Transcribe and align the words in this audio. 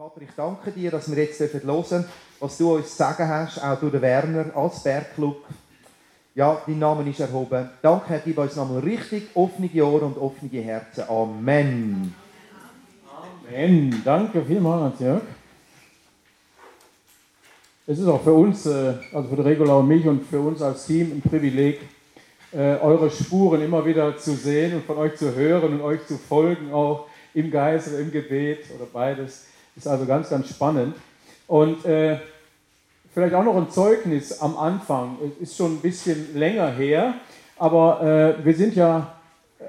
Vater, 0.00 0.22
ich 0.22 0.30
danke 0.34 0.70
dir, 0.70 0.90
dass 0.90 1.14
wir 1.14 1.22
jetzt 1.22 1.38
hören 1.40 1.60
dürfen, 1.60 2.06
was 2.38 2.56
du 2.56 2.74
uns 2.74 2.88
zu 2.88 2.96
sagen 2.96 3.28
hast, 3.28 3.62
auch 3.62 3.78
durch 3.78 3.92
den 3.92 4.00
Werner 4.00 4.46
als 4.56 4.82
Bergclub. 4.82 5.44
Ja, 6.34 6.62
dein 6.66 6.78
Name 6.78 7.10
ist 7.10 7.20
erhoben. 7.20 7.68
Danke, 7.82 8.08
Herr, 8.08 8.20
gib 8.20 8.38
uns 8.38 8.56
nochmal 8.56 8.78
richtig 8.78 9.24
offene 9.34 9.68
Ohren 9.84 10.14
und 10.14 10.16
offene 10.16 10.62
Herzen. 10.62 11.04
Amen. 11.06 12.14
Amen. 13.46 14.02
Danke 14.02 14.42
vielmals, 14.42 15.00
Jörg. 15.00 15.20
Es 17.86 17.98
ist 17.98 18.06
auch 18.06 18.22
für 18.22 18.32
uns, 18.32 18.64
äh, 18.64 18.94
also 19.12 19.28
für 19.28 19.36
die 19.36 19.42
Regula 19.42 19.74
und 19.74 19.88
mich 19.88 20.06
und 20.06 20.24
für 20.24 20.40
uns 20.40 20.62
als 20.62 20.86
Team 20.86 21.12
ein 21.12 21.20
Privileg, 21.20 21.78
äh, 22.54 22.76
eure 22.76 23.10
Spuren 23.10 23.60
immer 23.60 23.84
wieder 23.84 24.16
zu 24.16 24.32
sehen 24.32 24.76
und 24.76 24.86
von 24.86 24.96
euch 24.96 25.16
zu 25.16 25.34
hören 25.34 25.74
und 25.74 25.82
euch 25.82 26.06
zu 26.06 26.16
folgen, 26.16 26.72
auch 26.72 27.06
im 27.34 27.50
Geist 27.50 27.88
oder 27.88 27.98
im 27.98 28.10
Gebet 28.10 28.60
oder 28.74 28.86
beides. 28.90 29.49
Ist 29.80 29.88
also 29.88 30.04
ganz, 30.04 30.28
ganz 30.28 30.50
spannend. 30.50 30.94
Und 31.46 31.86
äh, 31.86 32.18
vielleicht 33.14 33.32
auch 33.32 33.42
noch 33.42 33.56
ein 33.56 33.70
Zeugnis 33.70 34.38
am 34.38 34.58
Anfang. 34.58 35.16
Es 35.24 35.48
ist 35.48 35.56
schon 35.56 35.76
ein 35.76 35.80
bisschen 35.80 36.36
länger 36.36 36.70
her, 36.72 37.14
aber 37.56 38.36
äh, 38.38 38.44
wir 38.44 38.54
sind 38.54 38.74
ja 38.76 39.14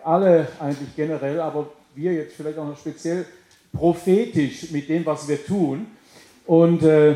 alle 0.03 0.49
eigentlich 0.59 0.93
generell, 0.97 1.39
aber 1.39 1.67
wir 1.95 2.11
jetzt 2.11 2.35
vielleicht 2.35 2.57
auch 2.57 2.67
noch 2.67 2.77
speziell 2.77 3.25
prophetisch 3.71 4.69
mit 4.71 4.89
dem, 4.89 5.05
was 5.05 5.29
wir 5.29 5.45
tun. 5.45 5.87
Und 6.45 6.83
äh, 6.83 7.11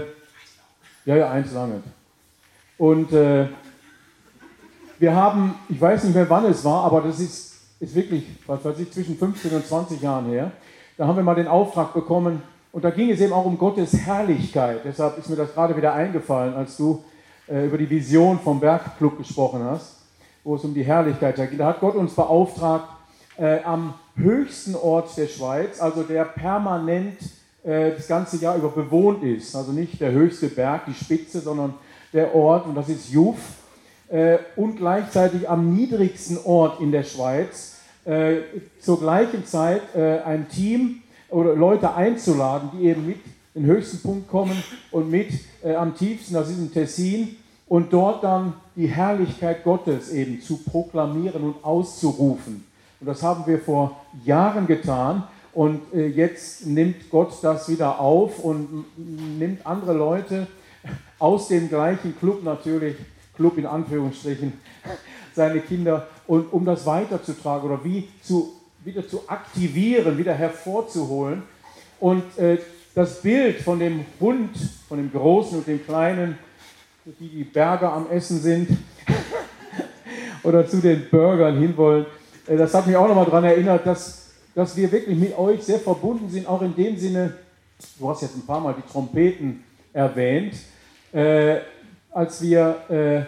ja, 1.04 1.18
ja, 1.18 1.32
eins 1.32 1.52
lange. 1.52 1.84
Und 2.78 3.12
äh, 3.12 3.48
wir 5.00 5.14
haben, 5.14 5.56
ich 5.68 5.82
weiß 5.82 6.06
nicht 6.06 6.16
mehr 6.16 6.30
wann 6.30 6.46
es 6.46 6.64
war, 6.64 6.86
aber 6.86 7.02
das 7.02 7.20
ist, 7.20 7.56
ist 7.82 7.94
wirklich, 7.94 8.24
was 8.48 8.64
weiß 8.64 8.80
ich, 8.80 8.90
zwischen 8.90 9.18
15 9.18 9.52
und 9.52 9.68
20 9.68 10.02
Jahren 10.02 10.28
her. 10.28 10.54
Da 10.96 11.08
haben 11.08 11.18
wir 11.18 11.24
mal 11.24 11.36
den 11.36 11.50
Auftrag 11.50 11.94
bekommen, 11.94 12.42
und 12.76 12.84
da 12.84 12.90
ging 12.90 13.10
es 13.10 13.22
eben 13.22 13.32
auch 13.32 13.46
um 13.46 13.58
Gottes 13.58 13.94
Herrlichkeit. 13.94 14.82
Deshalb 14.84 15.18
ist 15.18 15.30
mir 15.30 15.38
das 15.38 15.54
gerade 15.54 15.78
wieder 15.78 15.94
eingefallen, 15.94 16.54
als 16.56 16.76
du 16.76 17.06
äh, 17.48 17.68
über 17.68 17.78
die 17.78 17.90
Vision 17.90 18.38
vom 18.38 18.60
Bergclub 18.60 19.18
gesprochen 19.18 19.64
hast, 19.64 20.02
wo 20.44 20.56
es 20.56 20.64
um 20.66 20.74
die 20.74 20.84
Herrlichkeit 20.84 21.38
geht. 21.38 21.58
Da 21.58 21.68
hat 21.68 21.80
Gott 21.80 21.96
uns 21.96 22.14
beauftragt, 22.14 22.90
äh, 23.38 23.64
am 23.64 23.94
höchsten 24.18 24.76
Ort 24.76 25.16
der 25.16 25.28
Schweiz, 25.28 25.80
also 25.80 26.04
der 26.04 26.26
permanent 26.26 27.18
äh, 27.64 27.92
das 27.92 28.10
ganze 28.10 28.36
Jahr 28.42 28.58
über 28.58 28.68
bewohnt 28.68 29.24
ist, 29.24 29.56
also 29.56 29.72
nicht 29.72 30.02
der 30.02 30.12
höchste 30.12 30.50
Berg, 30.50 30.82
die 30.86 30.94
Spitze, 30.94 31.40
sondern 31.40 31.76
der 32.12 32.36
Ort, 32.36 32.66
und 32.66 32.76
das 32.76 32.90
ist 32.90 33.10
Juf, 33.10 33.38
äh, 34.10 34.38
und 34.58 34.76
gleichzeitig 34.76 35.48
am 35.48 35.74
niedrigsten 35.74 36.40
Ort 36.44 36.82
in 36.82 36.92
der 36.92 37.04
Schweiz, 37.04 37.78
äh, 38.04 38.40
zur 38.82 39.00
gleichen 39.00 39.46
Zeit 39.46 39.82
äh, 39.96 40.20
ein 40.24 40.50
Team, 40.50 41.04
oder 41.36 41.54
Leute 41.54 41.94
einzuladen, 41.94 42.70
die 42.74 42.86
eben 42.86 43.06
mit 43.06 43.18
den 43.54 43.66
höchsten 43.66 44.02
Punkt 44.02 44.30
kommen 44.30 44.64
und 44.92 45.12
mit 45.12 45.28
äh, 45.64 45.76
am 45.76 45.94
tiefsten, 45.96 46.34
das 46.34 46.50
ist 46.50 46.60
in 46.60 46.72
Tessin, 46.72 47.36
und 47.68 47.92
dort 47.92 48.24
dann 48.24 48.54
die 48.76 48.88
Herrlichkeit 48.88 49.64
Gottes 49.64 50.12
eben 50.12 50.42
zu 50.42 50.58
proklamieren 50.58 51.44
und 51.44 51.64
auszurufen. 51.64 52.64
Und 53.02 53.08
das 53.08 53.22
haben 53.22 53.46
wir 53.48 53.60
vor 53.60 54.00
Jahren 54.24 54.66
getan. 54.66 55.24
Und 55.54 55.82
äh, 55.94 56.08
jetzt 56.08 56.66
nimmt 56.68 57.10
Gott 57.10 57.34
das 57.42 57.68
wieder 57.68 58.00
auf 58.00 58.40
und 58.40 58.86
nimmt 58.98 59.66
andere 59.66 59.94
Leute 59.94 60.48
aus 61.20 61.50
dem 61.50 61.68
gleichen 61.68 62.18
Club 62.18 62.44
natürlich, 62.44 62.96
Club 63.36 63.58
in 63.58 63.66
Anführungsstrichen, 63.66 64.54
seine 65.36 65.60
Kinder, 65.60 66.08
und 66.28 66.54
um 66.54 66.66
das 66.66 66.86
weiterzutragen 66.86 67.70
oder 67.70 67.84
wie 67.84 68.08
zu 68.22 68.54
wieder 68.86 69.08
zu 69.08 69.28
aktivieren, 69.28 70.18
wieder 70.18 70.34
hervorzuholen. 70.34 71.44
Und 72.00 72.38
äh, 72.38 72.60
das 72.94 73.22
Bild 73.22 73.62
von 73.62 73.80
dem 73.80 74.06
Hund, 74.20 74.56
von 74.88 74.98
dem 74.98 75.12
Großen 75.12 75.58
und 75.58 75.68
dem 75.68 75.84
Kleinen, 75.84 76.38
die 77.04 77.28
die 77.28 77.44
Berger 77.44 77.92
am 77.92 78.10
Essen 78.12 78.40
sind 78.40 78.70
oder 80.44 80.68
zu 80.68 80.78
den 80.78 81.10
Burgern 81.10 81.58
hinwollen, 81.58 82.06
äh, 82.48 82.56
das 82.56 82.74
hat 82.76 82.86
mich 82.86 82.96
auch 82.96 83.08
nochmal 83.08 83.26
daran 83.26 83.44
erinnert, 83.46 83.86
dass, 83.88 84.34
dass 84.54 84.78
wir 84.78 84.92
wirklich 84.92 85.18
mit 85.18 85.38
euch 85.38 85.64
sehr 85.64 85.80
verbunden 85.80 86.30
sind, 86.30 86.48
auch 86.48 86.62
in 86.62 86.76
dem 86.76 86.96
Sinne, 86.96 87.34
du 88.00 88.08
hast 88.08 88.22
jetzt 88.22 88.36
ein 88.36 88.46
paar 88.46 88.60
Mal 88.60 88.76
die 88.78 88.92
Trompeten 88.92 89.64
erwähnt, 89.94 90.54
äh, 91.12 91.58
als 92.12 92.42
wir 92.42 92.90
äh, 92.90 93.22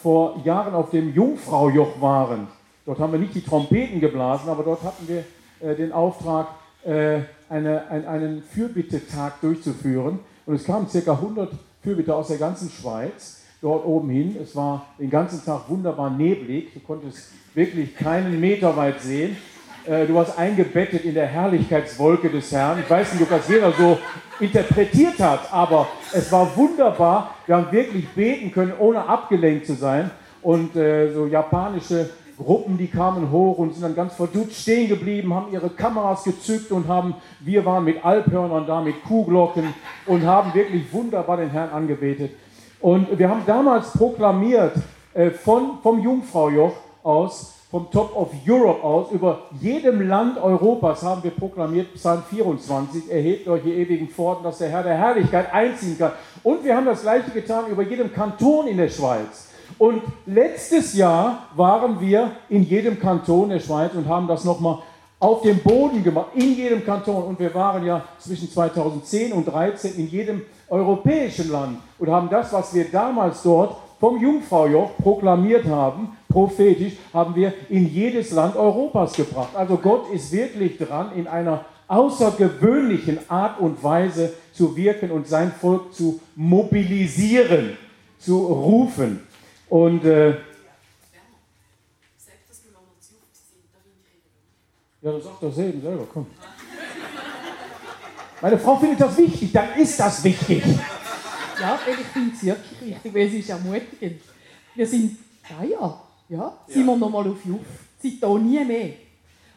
vor 0.00 0.40
Jahren 0.42 0.74
auf 0.74 0.88
dem 0.90 1.14
Jungfraujoch 1.14 2.00
waren 2.00 2.48
Dort 2.84 2.98
haben 2.98 3.12
wir 3.12 3.20
nicht 3.20 3.34
die 3.34 3.42
Trompeten 3.42 4.00
geblasen, 4.00 4.48
aber 4.48 4.64
dort 4.64 4.82
hatten 4.82 5.06
wir 5.06 5.24
äh, 5.60 5.76
den 5.76 5.92
Auftrag, 5.92 6.48
äh, 6.84 7.20
eine, 7.48 7.88
ein, 7.88 8.06
einen 8.06 8.42
Fürbittetag 8.42 9.40
durchzuführen. 9.40 10.18
Und 10.46 10.54
es 10.56 10.64
kamen 10.64 10.88
ca. 10.88 11.12
100 11.12 11.52
Fürbitter 11.82 12.16
aus 12.16 12.28
der 12.28 12.38
ganzen 12.38 12.70
Schweiz 12.70 13.42
dort 13.60 13.86
oben 13.86 14.10
hin. 14.10 14.36
Es 14.42 14.56
war 14.56 14.86
den 14.98 15.10
ganzen 15.10 15.44
Tag 15.44 15.68
wunderbar 15.68 16.10
neblig. 16.10 16.74
Du 16.74 16.80
konntest 16.80 17.30
wirklich 17.54 17.96
keinen 17.96 18.40
Meter 18.40 18.76
weit 18.76 19.00
sehen. 19.00 19.36
Äh, 19.86 20.06
du 20.06 20.14
warst 20.14 20.38
eingebettet 20.38 21.04
in 21.04 21.14
der 21.14 21.26
Herrlichkeitswolke 21.26 22.30
des 22.30 22.50
Herrn. 22.50 22.80
Ich 22.80 22.90
weiß 22.90 23.12
nicht, 23.14 23.22
ob 23.22 23.30
das 23.30 23.48
jeder 23.48 23.72
so 23.72 23.98
interpretiert 24.40 25.18
hat, 25.20 25.52
aber 25.52 25.86
es 26.12 26.30
war 26.32 26.56
wunderbar. 26.56 27.34
Wir 27.46 27.56
haben 27.56 27.70
wirklich 27.70 28.08
beten 28.08 28.50
können, 28.52 28.72
ohne 28.78 29.06
abgelenkt 29.08 29.66
zu 29.66 29.74
sein. 29.74 30.10
Und 30.40 30.74
äh, 30.74 31.12
so 31.12 31.26
japanische 31.26 32.10
Gruppen, 32.42 32.78
die 32.78 32.88
kamen 32.88 33.30
hoch 33.30 33.58
und 33.58 33.72
sind 33.72 33.82
dann 33.82 33.94
ganz 33.94 34.14
verdutzt 34.14 34.54
stehen 34.54 34.88
geblieben, 34.88 35.34
haben 35.34 35.52
ihre 35.52 35.70
Kameras 35.70 36.24
gezückt 36.24 36.70
und 36.72 36.88
haben, 36.88 37.14
wir 37.40 37.64
waren 37.64 37.84
mit 37.84 38.04
Alphörnern 38.04 38.66
da, 38.66 38.80
mit 38.80 39.02
Kuhglocken 39.04 39.74
und 40.06 40.26
haben 40.26 40.52
wirklich 40.54 40.92
wunderbar 40.92 41.36
den 41.36 41.50
Herrn 41.50 41.70
angebetet. 41.70 42.32
Und 42.80 43.18
wir 43.18 43.28
haben 43.28 43.42
damals 43.46 43.92
proklamiert, 43.92 44.74
äh, 45.14 45.30
von, 45.30 45.78
vom 45.82 46.00
Jungfraujoch 46.00 46.72
aus, 47.02 47.54
vom 47.70 47.90
Top 47.90 48.14
of 48.16 48.30
Europe 48.46 48.82
aus, 48.82 49.10
über 49.12 49.42
jedem 49.60 50.06
Land 50.06 50.36
Europas 50.36 51.02
haben 51.02 51.22
wir 51.22 51.30
proklamiert, 51.30 51.94
Psalm 51.94 52.22
24, 52.28 53.10
erhebt 53.10 53.48
euch 53.48 53.62
die 53.62 53.72
ewigen 53.72 54.08
Pforten, 54.08 54.44
dass 54.44 54.58
der 54.58 54.68
Herr 54.68 54.82
der 54.82 54.96
Herrlichkeit 54.96 55.52
einziehen 55.52 55.96
kann. 55.98 56.12
Und 56.42 56.64
wir 56.64 56.76
haben 56.76 56.86
das 56.86 57.02
gleiche 57.02 57.30
getan 57.30 57.66
über 57.70 57.82
jedem 57.82 58.12
Kanton 58.12 58.66
in 58.66 58.76
der 58.76 58.88
Schweiz. 58.88 59.51
Und 59.78 60.02
letztes 60.26 60.94
Jahr 60.94 61.48
waren 61.54 62.00
wir 62.00 62.32
in 62.48 62.62
jedem 62.62 62.98
Kanton 62.98 63.50
der 63.50 63.60
Schweiz 63.60 63.92
und 63.94 64.08
haben 64.08 64.28
das 64.28 64.44
nochmal 64.44 64.78
auf 65.18 65.42
dem 65.42 65.58
Boden 65.58 66.02
gemacht, 66.02 66.28
in 66.34 66.56
jedem 66.56 66.84
Kanton. 66.84 67.22
Und 67.24 67.38
wir 67.38 67.54
waren 67.54 67.86
ja 67.86 68.04
zwischen 68.18 68.50
2010 68.50 69.32
und 69.32 69.44
2013 69.44 69.96
in 69.96 70.08
jedem 70.08 70.42
europäischen 70.68 71.50
Land 71.50 71.78
und 71.98 72.10
haben 72.10 72.28
das, 72.28 72.52
was 72.52 72.74
wir 72.74 72.90
damals 72.90 73.42
dort 73.42 73.76
vom 74.00 74.20
Jungfraujoch 74.20 74.96
proklamiert 75.00 75.64
haben, 75.66 76.16
prophetisch, 76.28 76.94
haben 77.14 77.36
wir 77.36 77.52
in 77.68 77.88
jedes 77.88 78.32
Land 78.32 78.56
Europas 78.56 79.12
gebracht. 79.12 79.50
Also 79.54 79.76
Gott 79.76 80.10
ist 80.12 80.32
wirklich 80.32 80.76
dran, 80.76 81.12
in 81.14 81.28
einer 81.28 81.64
außergewöhnlichen 81.86 83.18
Art 83.28 83.60
und 83.60 83.84
Weise 83.84 84.32
zu 84.52 84.74
wirken 84.76 85.12
und 85.12 85.28
sein 85.28 85.52
Volk 85.52 85.94
zu 85.94 86.20
mobilisieren, 86.34 87.76
zu 88.18 88.38
rufen. 88.38 89.20
Und 89.72 90.04
äh, 90.04 90.32
ja, 90.32 90.36
das 95.00 95.24
sagt 95.24 95.42
das 95.42 95.56
eben 95.56 95.80
selber, 95.80 96.06
komm. 96.12 96.26
Meine 98.42 98.58
Frau 98.58 98.76
findet 98.76 99.00
das 99.00 99.16
wichtig, 99.16 99.50
dann 99.50 99.72
ist 99.78 99.98
das 99.98 100.22
wichtig. 100.24 100.62
Ja, 101.58 101.80
ich 101.88 102.06
finde 102.06 102.34
es 102.34 102.44
wirklich 102.44 102.80
wichtig, 102.82 103.14
weil 103.14 103.26
es 103.28 103.32
ist 103.32 103.48
ermutigend. 103.48 104.20
Wir 104.74 104.86
sind 104.86 105.16
drei 105.48 105.68
Jahre, 105.68 106.00
ja, 106.28 106.54
sind 106.68 106.84
wir 106.84 106.96
nochmal 106.96 107.26
auf 107.28 107.42
Juf, 107.42 107.60
seitdem 108.02 108.46
nie 108.46 108.62
mehr. 108.62 108.92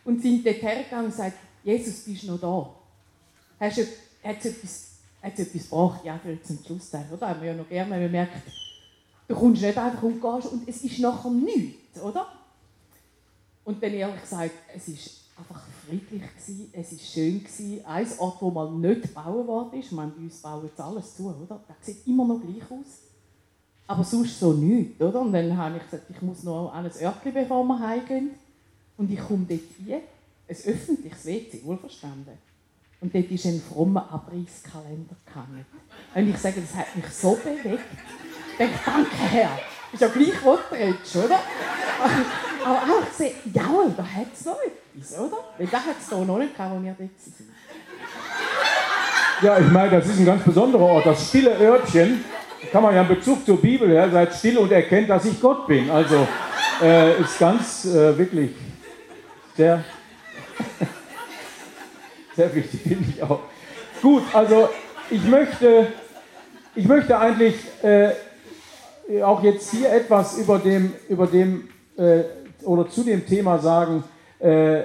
Und 0.05 0.21
sind 0.21 0.45
dort 0.45 0.61
hergegangen 0.61 1.07
und 1.07 1.11
gesagt, 1.11 1.35
Jesus, 1.61 2.05
bist 2.05 2.23
du 2.23 2.27
noch 2.27 2.39
da? 2.39 3.65
Hast 3.65 3.79
du, 3.79 3.81
hat 4.23 4.37
es 4.39 4.45
etwas, 4.45 4.91
etwas 5.21 5.51
gebracht? 5.51 6.05
Ja, 6.05 6.17
zum 6.41 6.57
Schlussteil, 6.65 7.05
oder? 7.11 7.27
Haben 7.27 7.41
wir 7.41 7.49
ja 7.49 7.55
noch 7.57 7.67
gerne, 7.67 7.99
wenn 7.99 8.13
Du 9.27 9.35
kommst 9.35 9.61
nicht 9.61 9.77
einfach 9.77 10.03
und 10.03 10.21
gehst 10.21 10.51
und 10.51 10.67
es 10.67 10.83
ist 10.83 10.99
nachher 10.99 11.31
nichts, 11.31 11.99
oder? 12.01 12.27
Und 13.63 13.81
dann 13.81 13.93
ehrlich 13.93 14.21
gesagt, 14.21 14.51
es 14.75 14.87
war 14.87 14.95
einfach 15.39 15.63
friedlich, 15.85 16.21
gewesen, 16.21 16.69
es 16.71 16.91
war 16.91 16.99
schön. 16.99 17.39
Gewesen. 17.43 17.85
Ein 17.85 18.07
Ort, 18.19 18.41
wo 18.41 18.51
mal 18.51 18.71
nicht 18.71 19.01
gebaut 19.01 19.47
worden 19.47 19.79
ist, 19.79 19.91
meine, 19.91 20.11
bei 20.11 20.21
uns 20.23 20.37
bauen 20.37 20.65
jetzt 20.65 20.79
alles 20.79 21.15
zu, 21.15 21.27
oder? 21.27 21.59
Das 21.67 21.77
sieht 21.81 22.05
immer 22.05 22.25
noch 22.25 22.39
gleich 22.39 22.69
aus. 22.69 23.01
Aber 23.87 24.03
sonst 24.03 24.39
so 24.39 24.53
nichts, 24.53 25.01
oder? 25.01 25.21
Und 25.21 25.33
dann 25.33 25.57
habe 25.57 25.77
ich 25.77 25.83
gesagt, 25.83 26.09
ich 26.09 26.21
muss 26.21 26.43
noch 26.43 26.71
an 26.71 26.85
ein 26.85 26.91
Örtchen, 27.01 27.33
bevor 27.33 27.63
wir 27.63 27.79
heimgehen. 27.79 28.31
Und 28.97 29.11
ich 29.11 29.19
komme 29.19 29.45
dort 29.47 29.61
rein, 29.87 30.01
ein 30.47 30.55
öffentliches 30.55 31.25
WC, 31.25 31.61
wohlverstanden. 31.63 32.37
Und 33.01 33.13
dort 33.13 33.29
ist 33.29 33.45
ein 33.45 33.61
frommer 33.61 34.11
Abrisskalender 34.11 35.15
gehangen. 35.25 35.65
Und 36.13 36.29
ich 36.29 36.37
sage, 36.37 36.61
das 36.61 36.73
hat 36.75 36.95
mich 36.95 37.07
so 37.09 37.35
bewegt 37.35 37.83
denke, 38.57 38.79
danke 38.85 39.15
Herr. 39.31 39.59
Ist 39.91 40.01
ja 40.01 40.07
gleich, 40.07 40.33
was 40.43 40.59
du 40.69 40.75
redest, 40.75 41.15
oder? 41.15 41.39
Aber 42.65 42.77
auch 42.77 43.09
gesehen, 43.09 43.35
ja, 43.53 43.63
da 43.95 44.03
hat 44.03 44.27
es 44.33 44.45
noch 44.45 44.57
etwas, 44.61 45.19
oder? 45.19 45.37
Weil 45.57 45.67
da 45.67 45.77
hat 45.77 45.95
es 46.01 46.09
hier 46.09 46.25
noch 46.25 46.37
nicht 46.37 46.55
gehabt, 46.55 46.71
wo 46.75 46.83
wir 46.83 46.95
dort 46.97 47.09
sind. 47.19 47.49
Ja, 49.41 49.59
ich 49.59 49.71
meine, 49.71 49.91
das 49.91 50.07
ist 50.07 50.19
ein 50.19 50.25
ganz 50.25 50.43
besonderer 50.43 50.83
Ort, 50.83 51.05
das 51.05 51.27
stille 51.27 51.51
Örtchen. 51.59 52.23
Da 52.61 52.67
kann 52.71 52.83
man 52.83 52.95
ja 52.95 53.01
einen 53.01 53.09
Bezug 53.09 53.45
zur 53.45 53.61
Bibel, 53.61 53.91
ja, 53.91 54.09
seid 54.09 54.33
still 54.33 54.57
und 54.57 54.71
erkennt, 54.71 55.09
dass 55.09 55.25
ich 55.25 55.39
Gott 55.39 55.67
bin. 55.67 55.89
Also 55.89 56.27
äh, 56.81 57.21
ist 57.21 57.37
ganz 57.37 57.85
äh, 57.85 58.17
wirklich 58.17 58.51
sehr, 59.55 59.83
sehr 62.35 62.55
wichtig, 62.55 62.81
finde 62.81 63.05
ich 63.09 63.21
auch. 63.23 63.41
Gut, 64.01 64.23
also 64.33 64.69
ich 65.09 65.23
möchte, 65.23 65.87
ich 66.75 66.87
möchte 66.87 67.17
eigentlich 67.17 67.55
äh, 67.83 68.11
auch 69.23 69.43
jetzt 69.43 69.71
hier 69.71 69.91
etwas 69.91 70.37
über 70.37 70.59
dem, 70.59 70.93
über 71.09 71.27
dem 71.27 71.69
äh, 71.97 72.23
oder 72.63 72.89
zu 72.89 73.03
dem 73.03 73.25
Thema 73.25 73.59
sagen, 73.59 74.03
äh, 74.39 74.81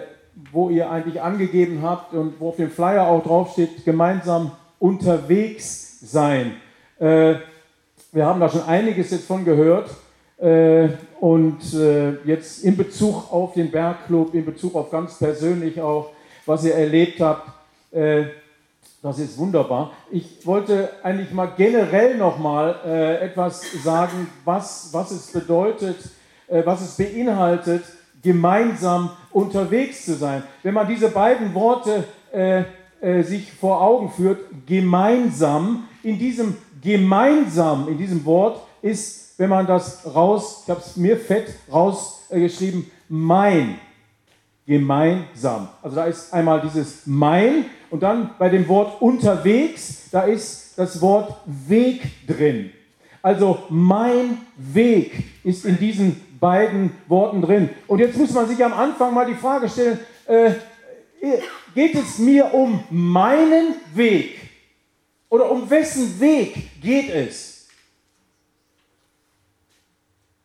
wo 0.53 0.71
ihr 0.71 0.91
eigentlich 0.91 1.21
angegeben 1.21 1.83
habt 1.83 2.15
und 2.15 2.35
wo 2.39 2.51
auf 2.51 2.57
dem 2.57 2.71
Flyer 2.71 3.07
auch 3.07 3.23
draufsteht, 3.23 3.85
gemeinsam 3.85 4.53
unterwegs 4.79 6.01
sein. 6.01 6.53
Äh, 6.99 7.35
wir 8.13 8.27
haben 8.27 8.41
da 8.41 8.49
schon 8.49 8.63
einiges 8.63 9.11
jetzt 9.11 9.27
von 9.27 9.45
gehört. 9.45 9.91
Äh, 10.41 10.89
und 11.21 11.75
äh, 11.75 12.13
jetzt 12.25 12.65
in 12.65 12.75
Bezug 12.75 13.31
auf 13.31 13.53
den 13.53 13.71
Bergclub, 13.71 14.35
in 14.35 14.47
Bezug 14.47 14.75
auf 14.75 14.91
ganz 14.91 15.19
persönlich 15.19 15.79
auch, 15.81 16.13
was 16.47 16.65
ihr 16.65 16.75
erlebt 16.75 17.21
habt, 17.21 17.47
äh, 17.93 18.25
das 19.03 19.19
ist 19.19 19.39
wunderbar. 19.39 19.93
Ich 20.11 20.47
wollte 20.47 20.91
eigentlich 21.03 21.33
mal 21.33 21.53
generell 21.57 22.17
nochmal 22.19 22.77
äh, 22.85 23.25
etwas 23.25 23.63
sagen, 23.83 24.29
was, 24.45 24.91
was 24.93 25.11
es 25.11 25.33
bedeutet, 25.33 25.97
äh, 26.49 26.65
was 26.65 26.83
es 26.83 26.97
beinhaltet, 26.97 27.83
gemeinsam 28.23 29.11
unterwegs 29.31 30.05
zu 30.05 30.15
sein. 30.15 30.43
Wenn 30.63 30.75
man 30.75 30.87
diese 30.87 31.09
beiden 31.09 31.55
Worte 31.55 32.05
äh, 32.33 32.65
äh, 33.01 33.23
sich 33.23 33.51
vor 33.53 33.81
Augen 33.81 34.11
führt, 34.11 34.41
gemeinsam, 34.67 35.89
in 36.03 36.19
diesem 36.19 36.57
gemeinsam, 36.83 37.89
in 37.89 37.97
diesem 37.97 38.25
Wort 38.27 38.61
ist, 38.83 39.39
wenn 39.39 39.49
man 39.49 39.67
das 39.67 40.15
raus, 40.15 40.63
ich 40.65 40.71
habe 40.71 40.81
es 40.81 40.97
mir 40.97 41.17
fett 41.17 41.55
rausgeschrieben, 41.73 42.91
mein. 43.09 43.79
Gemeinsam. 44.71 45.69
Also 45.83 45.97
da 45.97 46.05
ist 46.05 46.33
einmal 46.33 46.61
dieses 46.61 47.05
mein 47.05 47.65
und 47.91 48.05
dann 48.05 48.31
bei 48.39 48.49
dem 48.49 48.69
Wort 48.69 49.03
unterwegs, 49.03 50.05
da 50.13 50.23
ist 50.23 50.75
das 50.79 51.01
Wort 51.01 51.35
Weg 51.45 52.03
drin. 52.25 52.71
Also 53.21 53.65
mein 53.69 54.39
Weg 54.57 55.25
ist 55.43 55.65
in 55.65 55.77
diesen 55.77 56.21
beiden 56.39 56.93
Worten 57.09 57.43
drin. 57.43 57.71
Und 57.89 57.99
jetzt 57.99 58.17
muss 58.17 58.33
man 58.33 58.47
sich 58.47 58.65
am 58.65 58.73
Anfang 58.73 59.13
mal 59.13 59.27
die 59.27 59.35
Frage 59.35 59.69
stellen, 59.69 59.99
äh, 60.27 60.53
geht 61.75 61.97
es 61.97 62.21
mir 62.21 62.55
um 62.55 62.85
meinen 62.91 63.75
Weg 63.93 64.39
oder 65.29 65.51
um 65.51 65.69
wessen 65.69 66.21
Weg 66.21 66.81
geht 66.81 67.11
es? 67.11 67.50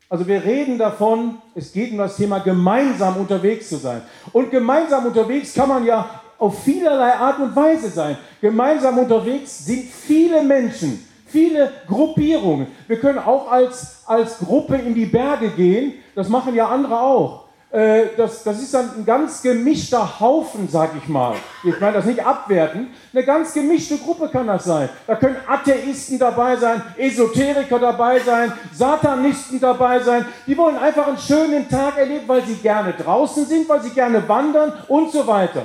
Also 0.09 0.27
wir 0.27 0.43
reden 0.43 0.77
davon, 0.77 1.39
es 1.55 1.73
geht 1.73 1.91
um 1.91 1.97
das 1.97 2.15
Thema 2.15 2.39
gemeinsam 2.39 3.17
unterwegs 3.17 3.69
zu 3.69 3.77
sein. 3.77 4.01
Und 4.33 4.51
gemeinsam 4.51 5.05
unterwegs 5.05 5.53
kann 5.53 5.69
man 5.69 5.85
ja 5.85 6.21
auf 6.37 6.63
vielerlei 6.63 7.13
Art 7.13 7.39
und 7.39 7.55
Weise 7.55 7.89
sein. 7.89 8.17
Gemeinsam 8.41 8.97
unterwegs 8.99 9.65
sind 9.65 9.85
viele 9.85 10.43
Menschen, 10.43 11.07
viele 11.25 11.71
Gruppierungen. 11.87 12.67
Wir 12.87 12.99
können 12.99 13.19
auch 13.19 13.51
als, 13.51 14.03
als 14.05 14.37
Gruppe 14.37 14.75
in 14.75 14.93
die 14.93 15.05
Berge 15.05 15.49
gehen, 15.49 15.93
das 16.13 16.29
machen 16.29 16.53
ja 16.53 16.67
andere 16.67 16.99
auch. 16.99 17.44
Äh, 17.71 18.15
das, 18.15 18.43
das 18.43 18.61
ist 18.61 18.73
dann 18.73 18.89
ein 18.95 19.05
ganz 19.05 19.41
gemischter 19.41 20.19
Haufen, 20.19 20.69
sag 20.69 20.91
ich 20.95 21.07
mal. 21.07 21.35
Ich 21.63 21.79
meine 21.79 21.93
das 21.93 22.05
nicht 22.05 22.25
abwerten. 22.25 22.87
Eine 23.11 23.23
ganz 23.23 23.53
gemischte 23.53 23.97
Gruppe 23.97 24.29
kann 24.29 24.47
das 24.47 24.65
sein. 24.65 24.89
Da 25.07 25.15
können 25.15 25.37
Atheisten 25.47 26.17
dabei 26.19 26.55
sein, 26.55 26.81
Esoteriker 26.97 27.79
dabei 27.79 28.19
sein, 28.19 28.53
Satanisten 28.73 29.59
dabei 29.59 29.99
sein. 29.99 30.25
Die 30.47 30.57
wollen 30.57 30.77
einfach 30.77 31.07
einen 31.07 31.17
schönen 31.17 31.67
Tag 31.67 31.97
erleben, 31.97 32.27
weil 32.27 32.45
sie 32.45 32.55
gerne 32.55 32.93
draußen 32.93 33.45
sind, 33.45 33.67
weil 33.67 33.81
sie 33.81 33.89
gerne 33.89 34.27
wandern 34.27 34.71
und 34.87 35.11
so 35.11 35.25
weiter. 35.25 35.63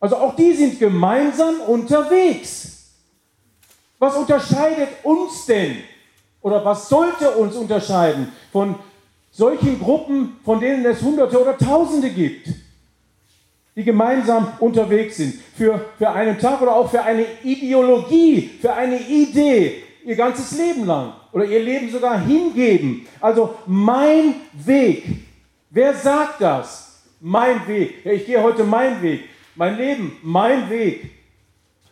Also 0.00 0.16
auch 0.16 0.34
die 0.34 0.52
sind 0.52 0.78
gemeinsam 0.78 1.60
unterwegs. 1.60 2.90
Was 3.98 4.16
unterscheidet 4.16 4.88
uns 5.04 5.46
denn? 5.46 5.76
Oder 6.40 6.64
was 6.64 6.88
sollte 6.88 7.30
uns 7.30 7.54
unterscheiden 7.54 8.32
von 8.50 8.74
solchen 9.32 9.80
Gruppen, 9.80 10.36
von 10.44 10.60
denen 10.60 10.86
es 10.86 11.02
Hunderte 11.02 11.40
oder 11.40 11.58
Tausende 11.58 12.10
gibt, 12.10 12.48
die 13.74 13.82
gemeinsam 13.82 14.52
unterwegs 14.60 15.16
sind, 15.16 15.34
für, 15.56 15.84
für 15.98 16.10
einen 16.10 16.38
Tag 16.38 16.62
oder 16.62 16.76
auch 16.76 16.88
für 16.88 17.02
eine 17.02 17.24
Ideologie, 17.42 18.50
für 18.60 18.72
eine 18.72 19.00
Idee, 19.00 19.82
ihr 20.04 20.14
ganzes 20.14 20.56
Leben 20.56 20.86
lang 20.86 21.14
oder 21.32 21.44
ihr 21.44 21.60
Leben 21.60 21.90
sogar 21.90 22.20
hingeben. 22.20 23.06
Also 23.20 23.56
mein 23.66 24.34
Weg. 24.52 25.04
Wer 25.70 25.94
sagt 25.94 26.40
das? 26.40 27.02
Mein 27.20 27.66
Weg. 27.66 28.04
Ja, 28.04 28.12
ich 28.12 28.26
gehe 28.26 28.40
heute 28.40 28.62
meinen 28.62 29.02
Weg. 29.02 29.24
Mein 29.56 29.76
Leben, 29.76 30.18
mein 30.22 30.68
Weg. 30.70 31.10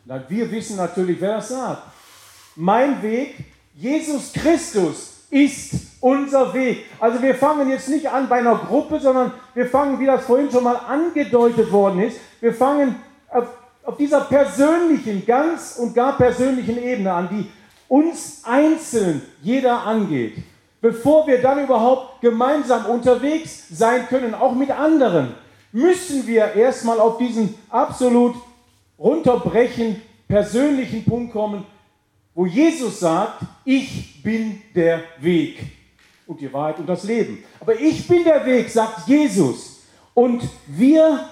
Na, 0.05 0.23
wir 0.29 0.51
wissen 0.51 0.77
natürlich, 0.77 1.21
wer 1.21 1.37
das 1.37 1.49
sagt 1.49 1.91
mein 2.61 3.03
Weg, 3.03 3.37
Jesus 3.75 4.33
Christus 4.33 5.25
ist 5.31 5.75
unser 6.01 6.53
Weg. 6.55 6.87
Also 6.99 7.23
wir 7.23 7.35
fangen 7.35 7.69
jetzt 7.69 7.89
nicht 7.89 8.09
an 8.09 8.29
bei 8.29 8.39
einer 8.39 8.57
Gruppe, 8.57 8.99
sondern 8.99 9.33
wir 9.55 9.67
fangen, 9.67 10.01
wie 10.01 10.07
das 10.07 10.25
vorhin 10.25 10.51
schon 10.51 10.65
mal 10.65 10.77
angedeutet 10.77 11.71
worden 11.71 12.03
ist, 12.03 12.19
wir 12.41 12.55
fangen 12.55 12.97
auf, 13.29 13.47
auf 13.85 13.97
dieser 13.97 14.23
persönlichen, 14.23 15.25
ganz 15.27 15.77
und 15.77 15.95
gar 15.95 16.17
persönlichen 16.17 16.83
Ebene 16.83 17.13
an, 17.13 17.29
die 17.31 17.47
uns 17.89 18.43
einzeln 18.45 19.23
jeder 19.43 19.83
angeht. 19.83 20.35
Bevor 20.81 21.27
wir 21.27 21.43
dann 21.43 21.63
überhaupt 21.63 22.23
gemeinsam 22.23 22.87
unterwegs 22.87 23.67
sein 23.71 24.07
können, 24.09 24.35
auch 24.35 24.55
mit 24.55 24.71
anderen, 24.71 25.35
müssen 25.73 26.27
wir 26.27 26.55
erstmal 26.55 26.99
auf 26.99 27.19
diesen 27.19 27.55
absolut 27.69 28.35
runterbrechen, 28.99 30.01
persönlichen 30.27 31.05
Punkt 31.05 31.33
kommen, 31.33 31.67
wo 32.35 32.47
Jesus 32.47 33.01
sagt, 33.01 33.43
ich 33.65 34.23
bin 34.23 34.63
der 34.75 35.03
Weg 35.21 35.80
und 36.31 36.41
die 36.41 36.53
Wahrheit 36.53 36.79
und 36.79 36.87
das 36.87 37.03
Leben. 37.03 37.43
Aber 37.59 37.79
ich 37.79 38.07
bin 38.07 38.23
der 38.23 38.47
Weg, 38.47 38.71
sagt 38.71 39.09
Jesus. 39.09 39.81
Und 40.15 40.49
wir 40.69 41.29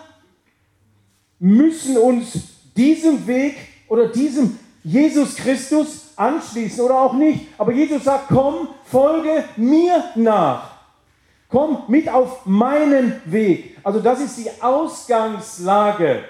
müssen 1.38 1.96
uns 1.96 2.32
diesem 2.76 3.24
Weg 3.26 3.56
oder 3.88 4.08
diesem 4.08 4.58
Jesus 4.82 5.36
Christus 5.36 6.08
anschließen 6.16 6.84
oder 6.84 7.00
auch 7.00 7.12
nicht. 7.12 7.46
Aber 7.58 7.72
Jesus 7.72 8.02
sagt, 8.02 8.24
komm, 8.26 8.68
folge 8.84 9.44
mir 9.56 10.02
nach. 10.16 10.72
Komm 11.48 11.84
mit 11.86 12.08
auf 12.08 12.44
meinen 12.44 13.22
Weg. 13.24 13.78
Also 13.84 14.00
das 14.00 14.20
ist 14.20 14.36
die 14.36 14.50
Ausgangslage. 14.60 16.24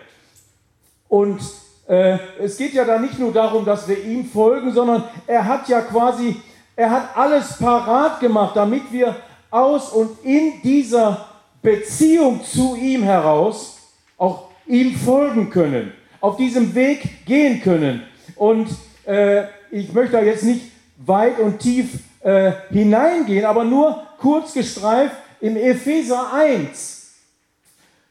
Und 1.09 1.40
äh, 1.88 2.19
es 2.38 2.59
geht 2.59 2.75
ja 2.75 2.85
da 2.85 2.99
nicht 2.99 3.19
nur 3.19 3.33
darum, 3.33 3.64
dass 3.64 3.88
wir 3.88 4.04
ihm 4.04 4.26
folgen, 4.26 4.73
sondern 4.73 5.04
er 5.26 5.47
hat 5.47 5.69
ja 5.71 5.81
quasi, 5.81 6.37
er 6.78 6.90
hat 6.92 7.16
alles 7.16 7.58
parat 7.58 8.20
gemacht, 8.20 8.54
damit 8.54 8.92
wir 8.92 9.16
aus 9.50 9.90
und 9.90 10.25
in 10.25 10.62
dieser 10.62 11.26
Beziehung 11.61 12.44
zu 12.44 12.76
ihm 12.76 13.02
heraus 13.02 13.78
auch 14.16 14.44
ihm 14.64 14.94
folgen 14.94 15.50
können, 15.50 15.92
auf 16.20 16.37
diesem 16.37 16.73
Weg 16.76 17.26
gehen 17.26 17.61
können. 17.61 18.04
Und 18.37 18.68
äh, 19.06 19.47
ich 19.73 19.92
möchte 19.92 20.12
da 20.12 20.23
jetzt 20.23 20.44
nicht 20.44 20.70
weit 20.99 21.40
und 21.40 21.58
tief 21.58 21.99
äh, 22.20 22.52
hineingehen, 22.70 23.44
aber 23.44 23.64
nur 23.64 24.04
kurz 24.18 24.54
gestreift 24.54 25.16
im 25.40 25.56
Epheser 25.56 26.32
1. 26.32 27.12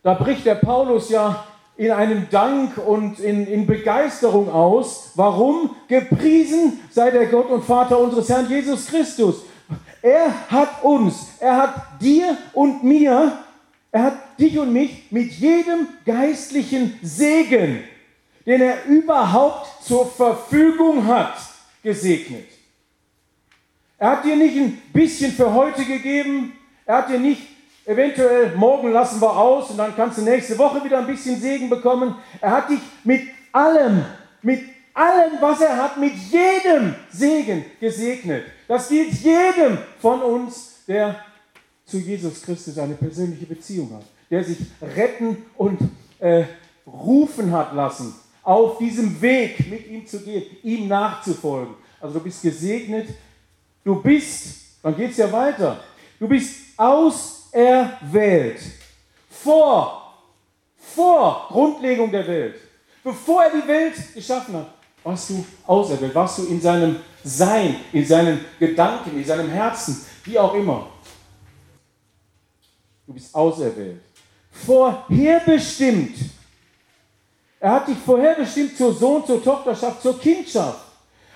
Da 0.04 0.14
bricht 0.14 0.46
der 0.46 0.56
Paulus 0.56 1.10
ja 1.10 1.46
in 1.78 1.92
einem 1.92 2.28
Dank 2.32 2.78
und 2.78 3.20
in, 3.20 3.46
in 3.46 3.68
Begeisterung 3.68 4.50
aus. 4.50 5.12
Warum? 5.16 5.76
Gepriesen 5.88 6.80
sei 6.90 7.12
der 7.12 7.28
Gott 7.28 7.50
und 7.50 7.64
Vater 7.64 8.00
unseres 8.00 8.30
Herrn 8.30 8.50
Jesus 8.50 8.88
Christus. 8.88 9.44
Er 10.02 10.50
hat 10.50 10.84
uns, 10.84 11.28
er 11.40 11.58
hat 11.58 12.02
dir 12.02 12.38
und 12.54 12.84
mir, 12.84 13.38
er 13.92 14.04
hat 14.04 14.40
dich 14.40 14.58
und 14.58 14.74
mich 14.74 15.12
mit 15.12 15.32
jedem 15.34 15.88
geistlichen 16.06 16.98
Segen, 17.02 17.84
den 18.46 18.62
er 18.62 18.86
überhaupt 18.86 19.84
zur 19.84 20.08
Verfügung 20.08 21.06
hat, 21.06 21.38
gesegnet. 21.84 22.48
Er 24.00 24.12
hat 24.12 24.26
dir 24.26 24.36
nicht 24.36 24.56
ein 24.56 24.82
bisschen 24.94 25.32
für 25.32 25.54
heute 25.54 25.84
gegeben, 25.84 26.54
er 26.86 26.98
hat 26.98 27.10
dir 27.10 27.20
nicht 27.20 27.57
Eventuell 27.88 28.54
morgen 28.58 28.92
lassen 28.92 29.22
wir 29.22 29.34
aus 29.34 29.70
und 29.70 29.78
dann 29.78 29.96
kannst 29.96 30.18
du 30.18 30.22
nächste 30.22 30.58
Woche 30.58 30.84
wieder 30.84 30.98
ein 30.98 31.08
bisschen 31.08 31.40
Segen 31.40 31.70
bekommen. 31.70 32.16
Er 32.42 32.52
hat 32.52 32.70
dich 32.70 32.82
mit 33.06 33.22
allem, 33.54 34.04
mit 34.42 34.60
allem, 34.94 35.32
was 35.40 35.62
er 35.62 35.78
hat, 35.78 35.98
mit 35.98 36.12
jedem 36.14 36.94
Segen 37.10 37.64
gesegnet. 37.80 38.44
Das 38.68 38.90
gilt 38.90 39.14
jedem 39.14 39.78
von 40.02 40.22
uns, 40.22 40.84
der 40.86 41.16
zu 41.86 41.98
Jesus 42.00 42.42
Christus 42.42 42.78
eine 42.78 42.96
persönliche 42.96 43.46
Beziehung 43.46 43.90
hat, 43.96 44.04
der 44.30 44.44
sich 44.44 44.58
retten 44.82 45.46
und 45.56 45.80
äh, 46.20 46.44
rufen 46.86 47.54
hat 47.54 47.74
lassen 47.74 48.14
auf 48.44 48.80
diesem 48.80 49.22
Weg 49.22 49.66
mit 49.70 49.88
ihm 49.88 50.06
zu 50.06 50.20
gehen, 50.20 50.44
ihm 50.62 50.90
nachzufolgen. 50.90 51.76
Also 52.02 52.20
du 52.20 52.26
bist 52.26 52.42
gesegnet, 52.42 53.08
du 53.86 54.02
bist, 54.02 54.84
dann 54.84 54.94
geht 54.94 55.12
es 55.12 55.18
ja 55.18 55.32
weiter, 55.32 55.80
du 56.20 56.28
bist 56.28 56.78
auserwählt 57.58 58.60
vor, 59.30 60.14
vor 60.78 61.48
Grundlegung 61.50 62.12
der 62.12 62.28
Welt. 62.28 62.56
Bevor 63.04 63.44
er 63.44 63.52
die 63.52 63.68
Welt 63.68 64.14
geschaffen 64.14 64.56
hat, 64.56 64.68
warst 65.04 65.30
du 65.30 65.46
auserwählt, 65.66 66.14
warst 66.14 66.40
du 66.40 66.46
in 66.46 66.62
seinem 66.62 66.98
Sein, 67.24 67.78
in 67.92 68.06
seinen 68.06 68.46
Gedanken, 68.60 69.18
in 69.18 69.26
seinem 69.26 69.50
Herzen, 69.50 70.06
wie 70.24 70.38
auch 70.38 70.54
immer. 70.54 70.88
Du 73.06 73.14
bist 73.14 73.34
auserwählt. 73.34 74.02
Vorherbestimmt. 74.52 76.18
Er 77.60 77.72
hat 77.72 77.88
dich 77.88 77.98
vorherbestimmt 77.98 78.78
zur 78.78 78.94
Sohn, 78.94 79.26
zur 79.26 79.44
Tochterschaft, 79.44 80.02
zur 80.02 80.20
Kindschaft. 80.20 80.80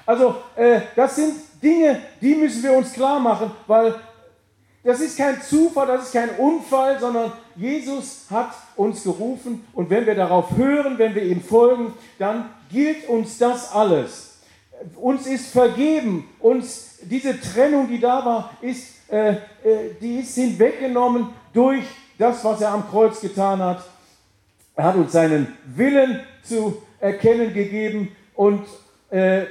Also 0.05 0.35
äh, 0.55 0.81
das 0.95 1.15
sind 1.15 1.35
Dinge, 1.61 2.01
die 2.19 2.35
müssen 2.35 2.63
wir 2.63 2.73
uns 2.73 2.91
klar 2.91 3.19
machen, 3.19 3.51
weil 3.67 3.95
das 4.83 4.99
ist 4.99 5.17
kein 5.17 5.41
Zufall, 5.41 5.87
das 5.87 6.07
ist 6.07 6.13
kein 6.13 6.31
Unfall, 6.37 6.99
sondern 6.99 7.31
Jesus 7.55 8.25
hat 8.31 8.51
uns 8.75 9.03
gerufen 9.03 9.65
und 9.73 9.89
wenn 9.89 10.05
wir 10.05 10.15
darauf 10.15 10.55
hören, 10.57 10.97
wenn 10.97 11.13
wir 11.13 11.23
ihm 11.23 11.41
folgen, 11.41 11.93
dann 12.17 12.49
gilt 12.71 13.07
uns 13.07 13.37
das 13.37 13.71
alles. 13.71 14.39
Uns 14.95 15.27
ist 15.27 15.51
vergeben, 15.51 16.27
uns 16.39 16.97
diese 17.03 17.39
Trennung, 17.39 17.87
die 17.87 17.99
da 17.99 18.25
war, 18.25 18.51
ist, 18.61 19.11
äh, 19.11 19.33
äh, 19.33 19.37
die 20.01 20.21
ist 20.21 20.33
hinweggenommen 20.33 21.29
durch 21.53 21.83
das, 22.17 22.43
was 22.43 22.61
er 22.61 22.69
am 22.69 22.89
Kreuz 22.89 23.21
getan 23.21 23.61
hat. 23.61 23.83
Er 24.75 24.85
hat 24.85 24.95
uns 24.95 25.11
seinen 25.11 25.55
Willen 25.75 26.21
zu 26.43 26.81
erkennen 26.99 27.53
gegeben 27.53 28.15
und 28.33 28.65
äh, 29.11 29.43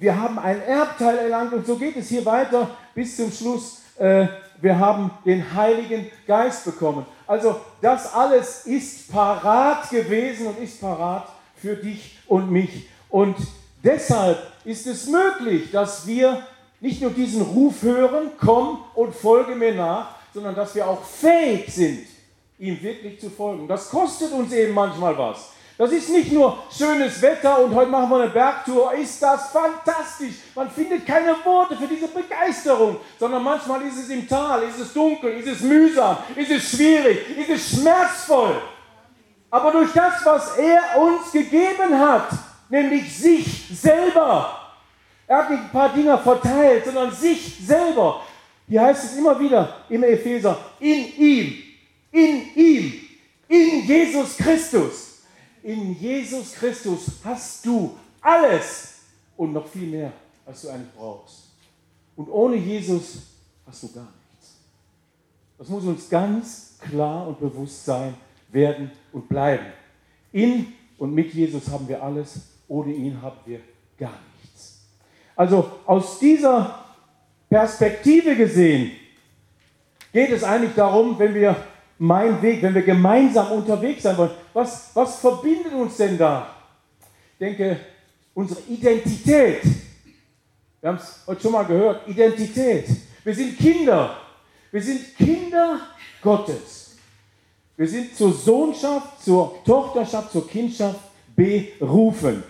wir 0.00 0.20
haben 0.20 0.38
ein 0.38 0.60
Erbteil 0.62 1.18
erlangt 1.18 1.52
und 1.52 1.66
so 1.66 1.76
geht 1.76 1.96
es 1.96 2.08
hier 2.08 2.24
weiter 2.24 2.70
bis 2.94 3.16
zum 3.16 3.30
Schluss. 3.30 3.82
Äh, 3.98 4.26
wir 4.64 4.78
haben 4.78 5.10
den 5.26 5.54
Heiligen 5.54 6.10
Geist 6.26 6.64
bekommen. 6.64 7.04
Also 7.26 7.60
das 7.82 8.14
alles 8.14 8.64
ist 8.64 9.12
parat 9.12 9.90
gewesen 9.90 10.46
und 10.46 10.58
ist 10.58 10.80
parat 10.80 11.28
für 11.54 11.76
dich 11.76 12.18
und 12.26 12.50
mich. 12.50 12.88
Und 13.10 13.36
deshalb 13.82 14.38
ist 14.64 14.86
es 14.86 15.06
möglich, 15.06 15.70
dass 15.70 16.06
wir 16.06 16.46
nicht 16.80 17.02
nur 17.02 17.10
diesen 17.10 17.42
Ruf 17.42 17.82
hören, 17.82 18.30
komm 18.40 18.78
und 18.94 19.14
folge 19.14 19.54
mir 19.54 19.74
nach, 19.74 20.14
sondern 20.32 20.54
dass 20.54 20.74
wir 20.74 20.88
auch 20.88 21.04
fähig 21.04 21.66
sind, 21.68 22.06
ihm 22.58 22.82
wirklich 22.82 23.20
zu 23.20 23.28
folgen. 23.28 23.68
Das 23.68 23.90
kostet 23.90 24.32
uns 24.32 24.50
eben 24.54 24.72
manchmal 24.72 25.16
was. 25.18 25.50
Das 25.76 25.90
ist 25.90 26.08
nicht 26.08 26.30
nur 26.30 26.56
schönes 26.70 27.20
Wetter 27.20 27.58
und 27.58 27.74
heute 27.74 27.90
machen 27.90 28.08
wir 28.10 28.20
eine 28.22 28.30
Bergtour. 28.30 28.94
Ist 28.94 29.20
das 29.20 29.50
fantastisch? 29.50 30.34
Man 30.54 30.70
findet 30.70 31.04
keine 31.04 31.34
Worte 31.44 31.76
für 31.76 31.88
diese 31.88 32.06
Begeisterung, 32.06 32.98
sondern 33.18 33.42
manchmal 33.42 33.82
ist 33.82 33.98
es 33.98 34.08
im 34.08 34.28
Tal, 34.28 34.62
ist 34.62 34.78
es 34.78 34.92
dunkel, 34.92 35.32
ist 35.32 35.48
es 35.48 35.60
mühsam, 35.62 36.18
ist 36.36 36.50
es 36.52 36.70
schwierig, 36.70 37.36
ist 37.36 37.50
es 37.50 37.80
schmerzvoll. 37.80 38.54
Aber 39.50 39.72
durch 39.72 39.92
das, 39.92 40.24
was 40.24 40.56
er 40.58 40.96
uns 40.96 41.32
gegeben 41.32 41.98
hat, 41.98 42.28
nämlich 42.68 43.16
sich 43.16 43.66
selber, 43.74 44.56
er 45.26 45.38
hat 45.38 45.50
nicht 45.50 45.62
ein 45.64 45.70
paar 45.70 45.88
Dinge 45.88 46.16
verteilt, 46.18 46.84
sondern 46.84 47.10
sich 47.10 47.58
selber. 47.66 48.20
Hier 48.68 48.80
heißt 48.80 49.04
es 49.06 49.16
immer 49.16 49.38
wieder 49.40 49.76
im 49.88 50.04
Epheser, 50.04 50.56
in 50.78 51.16
ihm, 51.16 51.62
in 52.12 52.54
ihm, 52.54 52.92
in 53.48 53.84
Jesus 53.84 54.36
Christus 54.36 55.13
in 55.64 55.98
Jesus 55.98 56.52
Christus 56.52 57.06
hast 57.24 57.64
du 57.64 57.96
alles 58.20 58.96
und 59.36 59.54
noch 59.54 59.66
viel 59.66 59.88
mehr, 59.88 60.12
als 60.44 60.62
du 60.62 60.68
eigentlich 60.68 60.92
brauchst. 60.94 61.48
Und 62.14 62.28
ohne 62.28 62.56
Jesus 62.56 63.22
hast 63.66 63.82
du 63.82 63.92
gar 63.92 64.12
nichts. 64.30 64.56
Das 65.58 65.68
muss 65.68 65.84
uns 65.84 66.08
ganz 66.08 66.78
klar 66.78 67.26
und 67.26 67.40
bewusst 67.40 67.84
sein, 67.84 68.14
werden 68.52 68.90
und 69.12 69.26
bleiben. 69.26 69.64
In 70.32 70.74
und 70.98 71.14
mit 71.14 71.32
Jesus 71.32 71.68
haben 71.68 71.88
wir 71.88 72.02
alles, 72.02 72.40
ohne 72.68 72.92
ihn 72.92 73.20
haben 73.20 73.38
wir 73.46 73.60
gar 73.98 74.18
nichts. 74.42 74.82
Also 75.34 75.70
aus 75.86 76.18
dieser 76.18 76.84
Perspektive 77.48 78.36
gesehen 78.36 78.92
geht 80.12 80.30
es 80.30 80.44
eigentlich 80.44 80.74
darum, 80.74 81.18
wenn 81.18 81.34
wir 81.34 81.56
mein 81.98 82.40
Weg, 82.42 82.62
wenn 82.62 82.74
wir 82.74 82.82
gemeinsam 82.82 83.52
unterwegs 83.52 84.02
sein 84.02 84.16
wollen. 84.16 84.30
Was, 84.52 84.90
was 84.94 85.16
verbindet 85.20 85.72
uns 85.72 85.96
denn 85.96 86.18
da? 86.18 86.54
Ich 87.32 87.38
denke, 87.38 87.78
unsere 88.34 88.60
Identität. 88.68 89.62
Wir 90.80 90.90
haben 90.90 90.98
es 90.98 91.20
heute 91.26 91.40
schon 91.40 91.52
mal 91.52 91.64
gehört, 91.64 92.06
Identität. 92.08 92.86
Wir 93.22 93.34
sind 93.34 93.56
Kinder. 93.58 94.16
Wir 94.70 94.82
sind 94.82 95.16
Kinder 95.16 95.80
Gottes. 96.20 96.96
Wir 97.76 97.88
sind 97.88 98.16
zur 98.16 98.32
Sohnschaft, 98.32 99.22
zur 99.22 99.62
Tochterschaft, 99.64 100.32
zur 100.32 100.48
Kindschaft 100.48 101.00
berufen. 101.34 102.42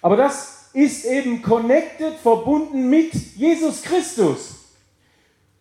Aber 0.00 0.16
das 0.16 0.70
ist 0.72 1.04
eben 1.04 1.40
connected, 1.40 2.14
verbunden 2.16 2.90
mit 2.90 3.14
Jesus 3.36 3.82
Christus. 3.82 4.63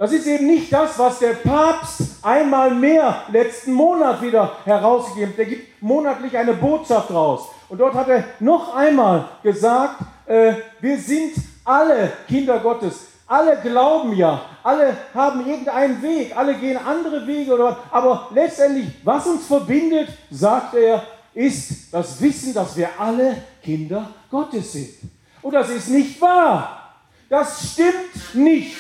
Das 0.03 0.11
ist 0.11 0.27
eben 0.27 0.47
nicht 0.47 0.73
das, 0.73 0.99
was 0.99 1.19
der 1.19 1.31
Papst 1.31 2.01
einmal 2.21 2.75
mehr 2.75 3.23
letzten 3.31 3.71
Monat 3.71 4.21
wieder 4.21 4.57
herausgegeben 4.65 5.29
hat. 5.29 5.37
Der 5.37 5.45
gibt 5.45 5.81
monatlich 5.81 6.37
eine 6.37 6.55
Botschaft 6.55 7.09
raus. 7.09 7.47
Und 7.69 7.77
dort 7.77 7.93
hat 7.93 8.09
er 8.09 8.25
noch 8.41 8.75
einmal 8.75 9.29
gesagt, 9.41 10.01
äh, 10.25 10.55
wir 10.81 10.97
sind 10.97 11.35
alle 11.63 12.11
Kinder 12.27 12.59
Gottes. 12.59 13.11
Alle 13.27 13.55
glauben 13.61 14.13
ja, 14.17 14.41
alle 14.61 14.97
haben 15.13 15.47
irgendeinen 15.47 16.01
Weg, 16.01 16.35
alle 16.35 16.55
gehen 16.55 16.77
andere 16.85 17.25
Wege. 17.25 17.53
Oder, 17.53 17.77
aber 17.89 18.27
letztendlich, 18.33 18.87
was 19.05 19.25
uns 19.25 19.47
verbindet, 19.47 20.09
sagt 20.29 20.73
er, 20.73 21.01
ist 21.33 21.93
das 21.93 22.21
Wissen, 22.21 22.53
dass 22.53 22.75
wir 22.75 22.89
alle 22.99 23.37
Kinder 23.63 24.09
Gottes 24.29 24.73
sind. 24.73 24.95
Und 25.41 25.53
das 25.53 25.69
ist 25.69 25.87
nicht 25.87 26.19
wahr. 26.19 26.93
Das 27.29 27.71
stimmt 27.71 28.35
nicht. 28.35 28.75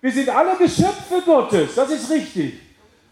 Wir 0.00 0.12
sind 0.12 0.28
alle 0.28 0.56
Geschöpfe 0.56 1.22
Gottes, 1.24 1.74
das 1.74 1.90
ist 1.90 2.10
richtig. 2.10 2.60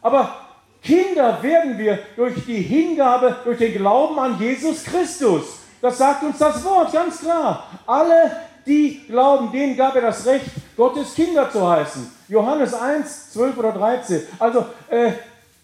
Aber 0.00 0.36
Kinder 0.82 1.42
werden 1.42 1.76
wir 1.76 1.98
durch 2.14 2.34
die 2.46 2.62
Hingabe, 2.62 3.36
durch 3.44 3.58
den 3.58 3.72
Glauben 3.74 4.18
an 4.18 4.38
Jesus 4.38 4.84
Christus. 4.84 5.44
Das 5.82 5.98
sagt 5.98 6.22
uns 6.22 6.38
das 6.38 6.64
Wort 6.64 6.92
ganz 6.92 7.18
klar. 7.20 7.68
Alle, 7.86 8.36
die 8.64 9.04
glauben, 9.08 9.50
denen 9.50 9.76
gab 9.76 9.96
er 9.96 10.02
das 10.02 10.24
Recht, 10.26 10.46
Gottes 10.76 11.14
Kinder 11.14 11.50
zu 11.50 11.68
heißen. 11.68 12.10
Johannes 12.28 12.72
1, 12.72 13.32
12 13.32 13.58
oder 13.58 13.72
13. 13.72 14.22
Also, 14.38 14.66
äh, 14.88 15.12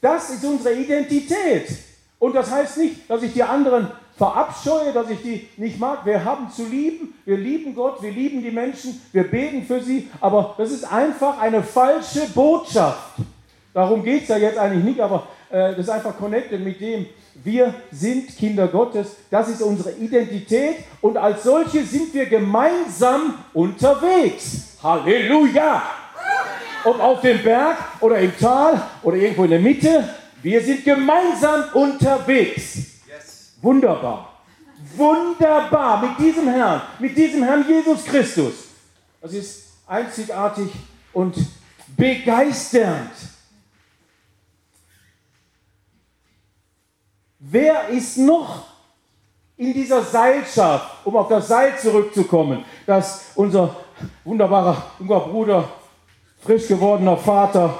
das 0.00 0.30
ist 0.30 0.44
unsere 0.44 0.74
Identität. 0.74 1.68
Und 2.18 2.34
das 2.34 2.50
heißt 2.50 2.78
nicht, 2.78 3.08
dass 3.08 3.22
ich 3.22 3.32
die 3.32 3.42
anderen 3.42 3.88
verabscheue, 4.16 4.92
dass 4.92 5.10
ich 5.10 5.22
die 5.22 5.48
nicht 5.56 5.78
mag. 5.78 6.04
Wir 6.04 6.24
haben 6.24 6.50
zu 6.50 6.64
lieben, 6.66 7.14
wir 7.24 7.36
lieben 7.36 7.74
Gott, 7.74 8.02
wir 8.02 8.10
lieben 8.10 8.42
die 8.42 8.50
Menschen, 8.50 9.00
wir 9.12 9.24
beten 9.24 9.64
für 9.64 9.80
sie, 9.80 10.08
aber 10.20 10.54
das 10.58 10.70
ist 10.70 10.90
einfach 10.90 11.38
eine 11.40 11.62
falsche 11.62 12.26
Botschaft. 12.34 13.16
Darum 13.74 14.02
geht 14.02 14.22
es 14.22 14.28
ja 14.28 14.36
jetzt 14.36 14.58
eigentlich 14.58 14.84
nicht, 14.84 15.00
aber 15.00 15.26
äh, 15.50 15.70
das 15.70 15.78
ist 15.78 15.90
einfach 15.90 16.16
connected 16.16 16.62
mit 16.62 16.80
dem, 16.80 17.06
wir 17.42 17.74
sind 17.90 18.36
Kinder 18.36 18.68
Gottes, 18.68 19.16
das 19.30 19.48
ist 19.48 19.62
unsere 19.62 19.92
Identität 19.92 20.76
und 21.00 21.16
als 21.16 21.44
solche 21.44 21.82
sind 21.84 22.12
wir 22.12 22.26
gemeinsam 22.26 23.34
unterwegs. 23.54 24.76
Halleluja! 24.82 25.82
Ob 26.84 27.00
auf 27.00 27.20
dem 27.22 27.42
Berg 27.42 27.78
oder 28.00 28.18
im 28.18 28.36
Tal 28.38 28.82
oder 29.02 29.16
irgendwo 29.16 29.44
in 29.44 29.50
der 29.50 29.60
Mitte, 29.60 30.08
wir 30.42 30.60
sind 30.60 30.84
gemeinsam 30.84 31.64
unterwegs. 31.72 32.91
Wunderbar. 33.62 34.28
Wunderbar 34.96 36.02
mit 36.02 36.18
diesem 36.18 36.48
Herrn, 36.48 36.82
mit 36.98 37.16
diesem 37.16 37.44
Herrn 37.44 37.64
Jesus 37.66 38.04
Christus. 38.04 38.54
Das 39.20 39.32
ist 39.32 39.68
einzigartig 39.86 40.72
und 41.12 41.36
begeisternd. 41.96 43.12
Wer 47.38 47.88
ist 47.88 48.18
noch 48.18 48.66
in 49.56 49.72
dieser 49.72 50.02
Seilschaft, 50.02 51.06
um 51.06 51.16
auf 51.16 51.28
das 51.28 51.46
Seil 51.46 51.78
zurückzukommen, 51.78 52.64
das 52.84 53.26
unser 53.36 53.76
wunderbarer 54.24 54.90
junger 54.98 55.20
Bruder, 55.20 55.68
frisch 56.40 56.66
gewordener 56.66 57.16
Vater 57.16 57.78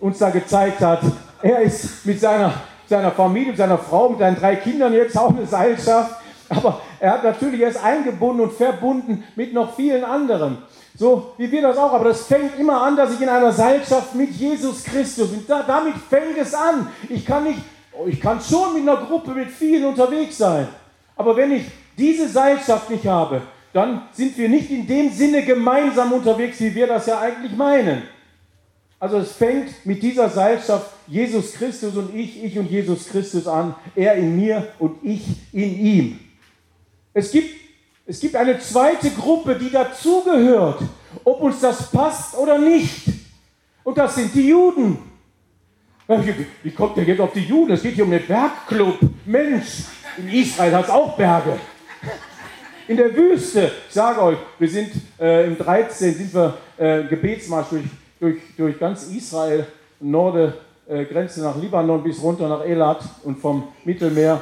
uns 0.00 0.18
da 0.18 0.28
gezeigt 0.28 0.80
hat? 0.80 1.00
Er 1.40 1.60
ist 1.60 2.04
mit 2.04 2.20
seiner 2.20 2.52
seiner 2.96 3.10
Familie, 3.10 3.48
mit 3.48 3.56
seiner 3.56 3.78
Frau, 3.78 4.08
mit 4.08 4.18
seinen 4.18 4.36
drei 4.36 4.56
Kindern 4.56 4.92
jetzt 4.92 5.16
auch 5.18 5.30
eine 5.30 5.46
Seilschaft. 5.46 6.16
Aber 6.48 6.80
er 7.00 7.12
hat 7.12 7.24
natürlich 7.24 7.60
erst 7.60 7.82
eingebunden 7.82 8.42
und 8.42 8.52
verbunden 8.52 9.24
mit 9.34 9.52
noch 9.52 9.74
vielen 9.74 10.04
anderen. 10.04 10.58
So 10.96 11.32
wie 11.38 11.50
wir 11.50 11.62
das 11.62 11.76
auch. 11.76 11.92
Aber 11.92 12.04
das 12.04 12.26
fängt 12.26 12.58
immer 12.58 12.82
an, 12.82 12.96
dass 12.96 13.12
ich 13.14 13.20
in 13.20 13.28
einer 13.28 13.52
Seilschaft 13.52 14.14
mit 14.14 14.30
Jesus 14.30 14.84
Christus 14.84 15.30
bin. 15.30 15.44
Da, 15.46 15.62
damit 15.66 15.94
fängt 16.08 16.38
es 16.38 16.54
an. 16.54 16.88
Ich 17.08 17.24
kann 17.26 17.44
nicht 17.44 17.58
Oh, 17.96 18.06
ich 18.06 18.20
kann 18.20 18.40
schon 18.40 18.74
mit 18.74 18.82
einer 18.82 18.96
Gruppe 18.96 19.30
mit 19.30 19.50
vielen 19.50 19.84
unterwegs 19.84 20.38
sein. 20.38 20.66
Aber 21.16 21.36
wenn 21.36 21.52
ich 21.52 21.64
diese 21.96 22.28
Seilschaft 22.28 22.90
nicht 22.90 23.06
habe, 23.06 23.42
dann 23.72 24.02
sind 24.12 24.36
wir 24.36 24.48
nicht 24.48 24.70
in 24.70 24.86
dem 24.86 25.10
Sinne 25.10 25.42
gemeinsam 25.42 26.12
unterwegs, 26.12 26.60
wie 26.60 26.74
wir 26.74 26.86
das 26.88 27.06
ja 27.06 27.20
eigentlich 27.20 27.56
meinen. 27.56 28.02
Also 29.04 29.18
es 29.18 29.32
fängt 29.32 29.84
mit 29.84 30.02
dieser 30.02 30.30
Seilschaft 30.30 30.90
Jesus 31.06 31.52
Christus 31.52 31.94
und 31.94 32.16
ich, 32.16 32.42
ich 32.42 32.58
und 32.58 32.70
Jesus 32.70 33.06
Christus 33.06 33.46
an, 33.46 33.74
er 33.94 34.14
in 34.14 34.34
mir 34.34 34.68
und 34.78 34.96
ich 35.02 35.26
in 35.52 35.78
ihm. 35.78 36.20
Es 37.12 37.30
gibt, 37.30 37.54
es 38.06 38.18
gibt 38.18 38.34
eine 38.34 38.58
zweite 38.60 39.10
Gruppe, 39.10 39.56
die 39.56 39.68
dazugehört, 39.68 40.80
ob 41.22 41.42
uns 41.42 41.60
das 41.60 41.90
passt 41.90 42.34
oder 42.34 42.56
nicht. 42.56 43.02
Und 43.82 43.98
das 43.98 44.14
sind 44.14 44.34
die 44.34 44.48
Juden. 44.48 44.96
Wie 46.62 46.70
kommt 46.70 46.96
der 46.96 47.04
jetzt 47.04 47.20
auf 47.20 47.34
die 47.34 47.40
Juden? 47.40 47.72
Es 47.72 47.82
geht 47.82 47.96
hier 47.96 48.04
um 48.04 48.10
den 48.10 48.26
Bergclub. 48.26 49.00
Mensch, 49.26 49.84
in 50.16 50.30
Israel 50.30 50.76
hat 50.76 50.84
es 50.86 50.90
auch 50.90 51.14
Berge. 51.14 51.60
In 52.88 52.96
der 52.96 53.14
Wüste, 53.14 53.70
ich 53.86 53.92
sage 53.92 54.22
euch, 54.22 54.38
wir 54.58 54.68
sind 54.70 54.92
äh, 55.20 55.46
im 55.46 55.58
13, 55.58 56.14
sind 56.14 56.32
wir 56.32 56.56
äh, 56.78 57.04
Gebetsmarsch 57.04 57.68
durch, 57.68 57.84
durch, 58.24 58.38
durch 58.56 58.78
ganz 58.78 59.06
Israel, 59.08 59.66
Norde, 60.00 60.54
äh, 60.88 61.04
Grenze 61.04 61.42
nach 61.42 61.60
Libanon 61.60 62.02
bis 62.02 62.22
runter 62.22 62.48
nach 62.48 62.64
Elat 62.64 63.02
und 63.22 63.38
vom 63.38 63.64
Mittelmeer 63.84 64.40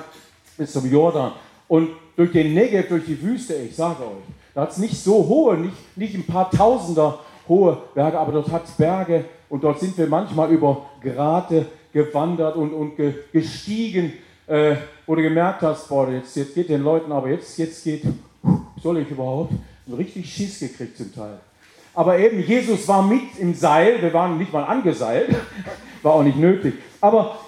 bis 0.56 0.72
zum 0.72 0.88
Jordan. 0.90 1.32
Und 1.66 1.90
durch 2.16 2.30
den 2.30 2.54
Negev, 2.54 2.88
durch 2.88 3.04
die 3.06 3.20
Wüste, 3.20 3.54
ich 3.54 3.74
sage 3.74 4.04
euch, 4.04 4.22
da 4.54 4.62
hat 4.62 4.70
es 4.70 4.78
nicht 4.78 4.96
so 4.96 5.26
hohe, 5.26 5.56
nicht, 5.56 5.96
nicht 5.96 6.14
ein 6.14 6.24
paar 6.24 6.50
Tausender 6.50 7.18
hohe 7.48 7.76
Berge, 7.94 8.18
aber 8.18 8.32
dort 8.32 8.52
hat 8.52 8.66
es 8.66 8.72
Berge 8.72 9.24
und 9.48 9.64
dort 9.64 9.80
sind 9.80 9.98
wir 9.98 10.06
manchmal 10.06 10.52
über 10.52 10.86
Grate 11.02 11.66
gewandert 11.92 12.54
und, 12.54 12.72
und 12.72 12.96
ge, 12.96 13.14
gestiegen, 13.32 14.12
äh, 14.46 14.76
wo 15.06 15.16
du 15.16 15.22
gemerkt 15.22 15.62
hast, 15.62 15.88
boah, 15.88 16.08
jetzt, 16.08 16.36
jetzt 16.36 16.54
geht 16.54 16.68
den 16.68 16.84
Leuten, 16.84 17.10
aber 17.10 17.30
jetzt, 17.30 17.58
jetzt 17.58 17.82
geht, 17.82 18.04
soll 18.80 18.98
ich 18.98 19.10
überhaupt, 19.10 19.54
richtig 19.96 20.32
Schiss 20.32 20.60
gekriegt 20.60 20.96
zum 20.96 21.12
Teil. 21.12 21.38
Aber 21.94 22.18
eben, 22.18 22.40
Jesus 22.40 22.88
war 22.88 23.02
mit 23.02 23.38
im 23.38 23.54
Seil, 23.54 24.00
wir 24.00 24.12
waren 24.12 24.38
nicht 24.38 24.52
mal 24.52 24.64
angeseilt, 24.64 25.34
war 26.02 26.14
auch 26.14 26.22
nicht 26.22 26.38
nötig. 26.38 26.74
Aber 27.00 27.38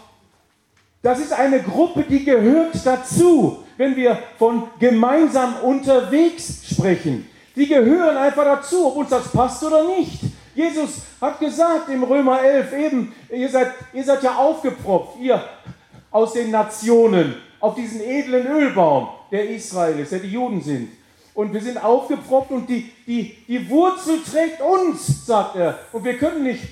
das 1.03 1.21
ist 1.21 1.33
eine 1.33 1.61
Gruppe, 1.61 2.05
die 2.09 2.25
gehört 2.25 2.75
dazu, 2.85 3.65
wenn 3.77 3.97
wir 3.97 4.19
von 4.39 4.65
gemeinsam 4.79 5.57
unterwegs 5.63 6.63
sprechen. 6.71 7.29
Die 7.57 7.67
gehören 7.67 8.17
einfach 8.17 8.45
dazu, 8.45 8.87
ob 8.89 8.97
uns 8.97 9.11
das 9.11 9.29
passt 9.31 9.63
oder 9.63 9.85
nicht. 9.85 10.21
Jesus 10.55 11.03
hat 11.21 11.41
gesagt 11.41 11.89
im 11.89 12.05
Römer 12.05 12.41
11 12.43 12.73
eben, 12.73 13.15
ihr 13.31 13.49
seid, 13.49 13.73
ihr 13.93 14.05
seid 14.05 14.23
ja 14.23 14.37
aufgepropft, 14.37 15.19
ihr 15.21 15.43
aus 16.11 16.33
den 16.33 16.51
Nationen, 16.51 17.35
auf 17.61 17.75
diesen 17.75 18.01
edlen 18.01 18.47
Ölbaum, 18.47 19.09
der 19.31 19.51
Israel 19.51 19.99
ist, 19.99 20.13
der 20.13 20.21
die 20.21 20.31
Juden 20.31 20.61
sind. 20.61 20.91
Und 21.35 21.53
wir 21.53 21.61
sind 21.61 21.83
aufgepropft 21.83 22.53
und 22.53 22.69
die, 22.69 22.91
die, 23.07 23.37
die 23.49 23.69
Wurzel 23.69 24.21
trägt 24.23 24.61
uns, 24.61 25.27
sagt 25.27 25.57
er. 25.57 25.79
Und 25.93 26.05
wir 26.05 26.17
können 26.17 26.45
nicht 26.45 26.63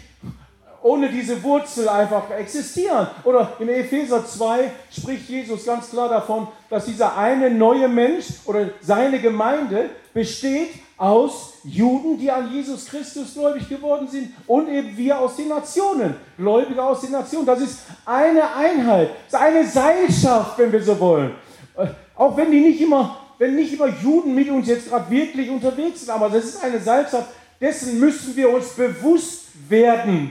ohne 0.83 1.09
diese 1.09 1.42
Wurzel 1.42 1.88
einfach 1.88 2.31
existieren. 2.31 3.07
Oder 3.25 3.52
in 3.59 3.69
Epheser 3.69 4.26
2 4.26 4.71
spricht 4.90 5.28
Jesus 5.28 5.64
ganz 5.64 5.90
klar 5.90 6.09
davon, 6.09 6.49
dass 6.69 6.87
dieser 6.87 7.16
eine 7.16 7.50
neue 7.50 7.88
Mensch 7.88 8.26
oder 8.45 8.71
seine 8.81 9.21
Gemeinde 9.21 9.90
besteht 10.12 10.71
aus 10.97 11.54
Juden, 11.64 12.19
die 12.19 12.31
an 12.31 12.52
Jesus 12.52 12.87
Christus 12.87 13.35
gläubig 13.35 13.69
geworden 13.69 14.07
sind 14.09 14.33
und 14.47 14.69
eben 14.69 14.97
wir 14.97 15.19
aus 15.19 15.37
den 15.37 15.49
Nationen, 15.49 16.16
Gläubige 16.37 16.83
aus 16.83 17.00
den 17.00 17.12
Nationen. 17.12 17.47
Das 17.47 17.61
ist 17.61 17.81
eine 18.04 18.54
Einheit, 18.54 19.11
das 19.31 19.40
ist 19.40 19.47
eine 19.47 19.66
Seilschaft, 19.66 20.59
wenn 20.59 20.73
wir 20.73 20.83
so 20.83 20.99
wollen. 20.99 21.33
Äh, 21.76 21.87
auch 22.14 22.37
wenn 22.37 22.50
die 22.50 22.61
nicht 22.61 22.81
immer, 22.81 23.22
wenn 23.42 23.56
nicht 23.56 23.72
immer 23.72 23.88
Juden 23.88 24.37
mit 24.37 24.49
uns 24.49 24.68
jetzt 24.68 24.88
gerade 24.88 25.11
wirklich 25.11 25.50
unterwegs 25.50 26.02
sind, 26.02 26.11
aber 26.11 26.30
das 26.30 26.44
ist 26.44 26.62
eine 26.62 26.78
Seilschaft, 26.78 27.26
dessen 27.61 27.98
müssen 27.98 28.37
wir 28.37 28.48
uns 28.48 28.68
bewusst 28.68 29.46
werden 29.68 30.31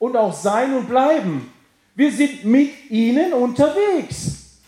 und 0.00 0.16
auch 0.16 0.32
sein 0.32 0.74
und 0.74 0.88
bleiben. 0.88 1.52
Wir 1.94 2.10
sind 2.10 2.44
mit 2.44 2.90
ihnen 2.90 3.32
unterwegs. 3.34 4.58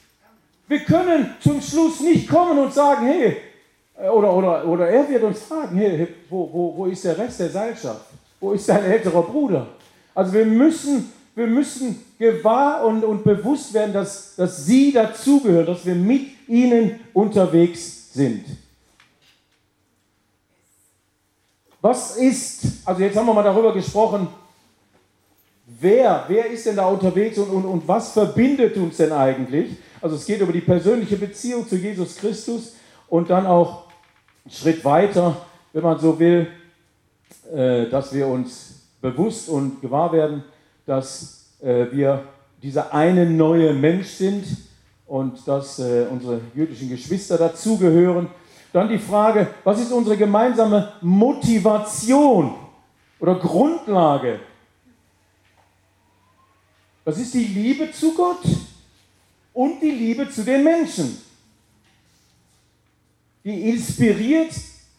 Wir 0.69 0.79
können 0.85 1.35
zum 1.41 1.61
Schluss 1.61 1.99
nicht 1.99 2.29
kommen 2.29 2.57
und 2.57 2.73
sagen, 2.73 3.05
hey, 3.05 3.39
äh, 4.01 4.09
oder, 4.09 4.33
oder, 4.33 4.65
oder 4.65 4.89
er 4.89 5.09
wird 5.09 5.25
uns 5.25 5.41
fragen, 5.41 5.77
hey, 5.77 6.07
wo, 6.31 6.49
wo, 6.53 6.75
wo 6.77 6.87
ist 6.87 7.05
der 7.05 7.19
Rest 7.19 7.41
der 7.41 7.51
Seilschaft? 7.51 8.07
Wo 8.39 8.53
ist 8.53 8.69
dein 8.69 8.85
älterer 8.85 9.23
Bruder? 9.23 9.67
Also 10.15 10.33
wir 10.35 10.47
müssen, 10.47 11.13
wir 11.35 11.49
müssen 11.49 12.01
gewahr 12.17 12.85
und, 12.87 13.03
und 13.03 13.25
bewusst 13.25 13.75
werden, 13.75 13.93
dass, 13.93 14.37
dass 14.37 14.67
sie 14.67 14.93
dazugehören, 14.93 15.67
dass 15.67 15.85
wir 15.85 15.97
mit 15.97 16.42
ihnen 16.53 17.01
unterwegs 17.15 18.13
sind. 18.13 18.45
Was 21.81 22.17
ist, 22.17 22.87
also 22.87 23.01
jetzt 23.01 23.17
haben 23.17 23.27
wir 23.27 23.35
mal 23.35 23.43
darüber 23.43 23.73
gesprochen, 23.73 24.29
wer, 25.67 26.25
wer 26.29 26.47
ist 26.47 26.67
denn 26.67 26.77
da 26.77 26.87
unterwegs 26.87 27.39
und, 27.39 27.49
und, 27.49 27.65
und 27.65 27.89
was 27.89 28.13
verbindet 28.13 28.77
uns 28.77 28.99
denn 28.99 29.13
eigentlich? 29.13 29.71
Also 30.01 30.17
es 30.17 30.27
geht 30.27 30.41
über 30.41 30.53
die 30.53 30.61
persönliche 30.61 31.17
Beziehung 31.17 31.67
zu 31.67 31.77
Jesus 31.77 32.17
Christus 32.17 32.75
und 33.09 33.31
dann 33.31 33.47
auch 33.47 33.85
einen 34.45 34.53
Schritt 34.53 34.85
weiter, 34.85 35.35
wenn 35.73 35.83
man 35.83 35.99
so 35.99 36.19
will, 36.19 36.49
äh, 37.53 37.89
dass 37.89 38.13
wir 38.13 38.27
uns 38.27 38.75
bewusst 39.01 39.49
und 39.49 39.81
gewahr 39.81 40.13
werden, 40.13 40.45
dass 40.85 41.47
äh, 41.63 41.87
wir 41.91 42.25
dieser 42.63 42.93
eine 42.93 43.25
neue 43.25 43.73
Mensch 43.73 44.09
sind 44.09 44.45
und 45.13 45.47
dass 45.47 45.79
äh, 45.79 46.07
unsere 46.11 46.41
jüdischen 46.55 46.89
Geschwister 46.89 47.37
dazugehören. 47.37 48.29
Dann 48.73 48.89
die 48.89 48.99
Frage, 48.99 49.49
was 49.65 49.81
ist 49.81 49.93
unsere 49.93 50.17
gemeinsame 50.17 50.95
Motivation 51.03 52.55
oder 53.21 53.35
Grundlage 53.35 54.41
das 57.05 57.19
ist 57.19 57.35
die 57.35 57.45
Liebe 57.45 57.91
zu 57.91 58.15
Gott 58.15 58.43
und 59.53 59.81
die 59.81 59.91
Liebe 59.91 60.31
zu 60.31 60.45
den 60.45 60.63
Menschen. 60.63 61.19
Die 63.45 63.71
inspiriert 63.71 64.55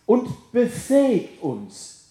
und 0.06 0.52
befähigt 0.52 1.42
uns. 1.42 2.03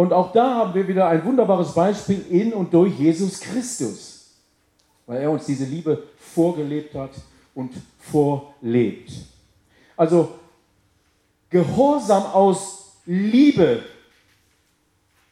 Und 0.00 0.14
auch 0.14 0.32
da 0.32 0.54
haben 0.54 0.72
wir 0.72 0.88
wieder 0.88 1.08
ein 1.08 1.22
wunderbares 1.22 1.74
Beispiel 1.74 2.24
in 2.30 2.54
und 2.54 2.72
durch 2.72 2.98
Jesus 2.98 3.38
Christus, 3.38 4.30
weil 5.04 5.20
er 5.20 5.30
uns 5.30 5.44
diese 5.44 5.66
Liebe 5.66 6.04
vorgelebt 6.16 6.94
hat 6.94 7.10
und 7.54 7.74
vorlebt. 7.98 9.12
Also 9.98 10.36
Gehorsam 11.50 12.22
aus 12.32 12.94
Liebe 13.04 13.82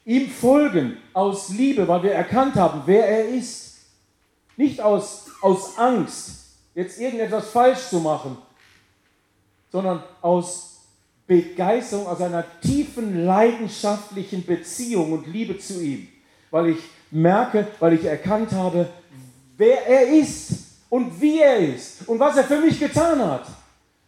Ihm 0.04 0.28
folgen 0.28 0.98
aus 1.14 1.48
Liebe, 1.48 1.88
weil 1.88 2.02
wir 2.02 2.12
erkannt 2.12 2.56
haben, 2.56 2.82
wer 2.84 3.08
er 3.08 3.28
ist. 3.28 3.78
Nicht 4.58 4.82
aus, 4.82 5.30
aus 5.40 5.78
Angst, 5.78 6.58
jetzt 6.74 7.00
irgendetwas 7.00 7.48
falsch 7.48 7.88
zu 7.88 8.00
machen, 8.00 8.36
sondern 9.72 10.02
aus 10.20 10.77
Begeisterung, 11.28 12.08
aus 12.08 12.20
einer 12.20 12.44
tiefen 12.60 13.24
leidenschaftlichen 13.24 14.44
Beziehung 14.44 15.12
und 15.12 15.28
Liebe 15.28 15.56
zu 15.58 15.80
ihm. 15.80 16.08
Weil 16.50 16.70
ich 16.70 16.78
merke, 17.12 17.68
weil 17.78 17.92
ich 17.92 18.04
erkannt 18.04 18.50
habe, 18.50 18.88
wer 19.56 19.86
er 19.86 20.08
ist 20.08 20.50
und 20.90 21.20
wie 21.20 21.38
er 21.38 21.58
ist 21.58 22.08
und 22.08 22.18
was 22.18 22.36
er 22.36 22.44
für 22.44 22.60
mich 22.60 22.80
getan 22.80 23.24
hat. 23.24 23.46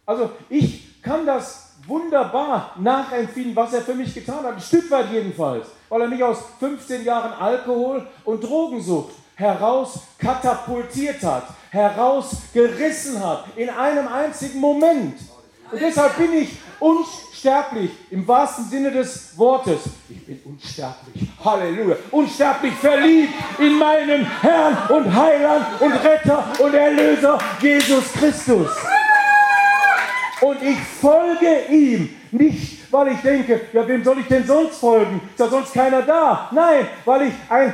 Also 0.05 0.31
ich 0.49 1.01
kann 1.01 1.25
das 1.25 1.69
wunderbar 1.87 2.75
nachempfinden, 2.77 3.55
was 3.55 3.71
er 3.71 3.81
für 3.81 3.95
mich 3.95 4.13
getan 4.13 4.43
hat, 4.43 4.55
ein 4.55 4.61
Stück 4.61 4.91
weit 4.91 5.13
jedenfalls 5.13 5.67
weil 5.91 6.03
er 6.03 6.07
mich 6.07 6.23
aus 6.23 6.37
15 6.57 7.03
Jahren 7.03 7.33
Alkohol 7.33 8.07
und 8.23 8.41
Drogensucht 8.41 9.13
heraus 9.35 9.99
katapultiert 10.17 11.21
hat, 11.21 11.47
herausgerissen 11.69 13.21
hat, 13.21 13.43
in 13.57 13.69
einem 13.69 14.07
einzigen 14.07 14.61
Moment. 14.61 15.15
Und 15.71 15.81
deshalb 15.81 16.17
bin 16.17 16.33
ich 16.33 16.49
unsterblich, 16.79 17.91
im 18.09 18.27
wahrsten 18.27 18.65
Sinne 18.65 18.91
des 18.91 19.37
Wortes. 19.37 19.79
Ich 20.09 20.25
bin 20.25 20.41
unsterblich, 20.43 21.29
Halleluja, 21.43 21.95
unsterblich 22.11 22.73
verliebt 22.73 23.33
in 23.57 23.77
meinen 23.77 24.25
Herrn 24.41 24.77
und 24.89 25.13
Heiland 25.13 25.65
und 25.79 25.93
Retter 25.93 26.45
und 26.59 26.73
Erlöser 26.73 27.37
Jesus 27.61 28.11
Christus. 28.13 28.69
Und 30.41 30.61
ich 30.61 30.77
folge 30.99 31.65
ihm, 31.69 32.09
nicht 32.31 32.81
weil 32.91 33.13
ich 33.13 33.21
denke, 33.21 33.61
ja, 33.71 33.87
wem 33.87 34.03
soll 34.03 34.19
ich 34.19 34.27
denn 34.27 34.45
sonst 34.45 34.77
folgen? 34.77 35.21
Ist 35.31 35.39
ja 35.39 35.47
sonst 35.47 35.73
keiner 35.73 36.01
da. 36.01 36.49
Nein, 36.51 36.87
weil 37.05 37.27
ich 37.27 37.33
ein 37.47 37.73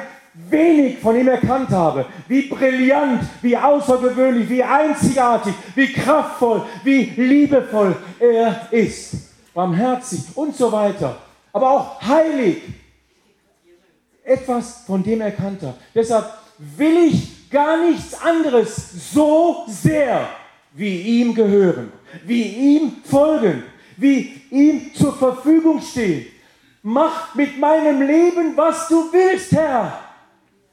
wenig 0.50 1.00
von 1.00 1.16
ihm 1.16 1.28
erkannt 1.28 1.70
habe. 1.70 2.06
Wie 2.28 2.44
brillant, 2.44 3.24
wie 3.42 3.58
außergewöhnlich, 3.58 4.50
wie 4.50 4.64
einzigartig, 4.64 5.54
wie 5.76 5.92
kraftvoll, 5.92 6.64
wie 6.84 7.04
liebevoll 7.16 7.96
er 8.20 8.68
ist. 8.72 9.16
Barmherzig 9.54 10.26
und 10.36 10.56
so 10.56 10.72
weiter. 10.72 11.18
Aber 11.52 11.72
auch 11.72 12.02
heilig. 12.02 12.62
etwas 14.24 14.84
von 14.86 15.02
dem 15.02 15.22
erkannt 15.22 15.62
hat. 15.64 15.76
Deshalb 15.96 16.26
will 16.58 17.08
ich 17.08 17.50
gar 17.50 17.78
nichts 17.78 18.14
anderes 18.22 19.14
so 19.14 19.64
sehr 19.68 20.28
wie 20.74 21.22
ihm 21.22 21.34
gehören, 21.34 21.92
wie 22.26 22.44
ihm 22.44 22.98
folgen, 23.04 23.64
wie 23.96 24.42
ihm 24.52 24.94
zur 24.94 25.16
Verfügung 25.16 25.82
stehen. 25.82 26.28
Mach 26.84 27.34
mit 27.36 27.58
meinem 27.58 28.02
Leben, 28.02 28.56
was 28.56 28.88
du 28.88 29.12
willst, 29.12 29.52
Herr. 29.54 30.07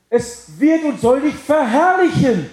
Es 0.09 0.59
wird 0.59 0.85
und 0.85 1.01
soll 1.01 1.21
dich 1.21 1.35
verherrlichen. 1.35 2.51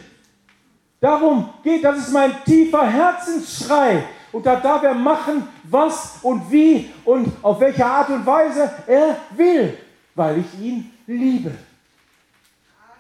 Darum 1.00 1.50
geht, 1.64 1.84
das 1.84 1.98
ist 1.98 2.14
mein 2.14 2.32
tiefer 2.46 2.88
Herzensschrei. 2.88 4.04
Und 4.32 4.46
da 4.46 4.56
darf 4.56 4.84
er 4.84 4.94
machen, 4.94 5.44
was 5.64 6.20
und 6.22 6.50
wie 6.52 6.90
und 7.04 7.32
auf 7.42 7.60
welche 7.60 7.86
Art 7.86 8.10
und 8.10 8.26
Weise 8.26 8.72
er 8.88 9.18
will, 9.36 9.78
weil 10.16 10.40
ich 10.40 10.62
ihn 10.62 10.92
liebe. 11.06 11.52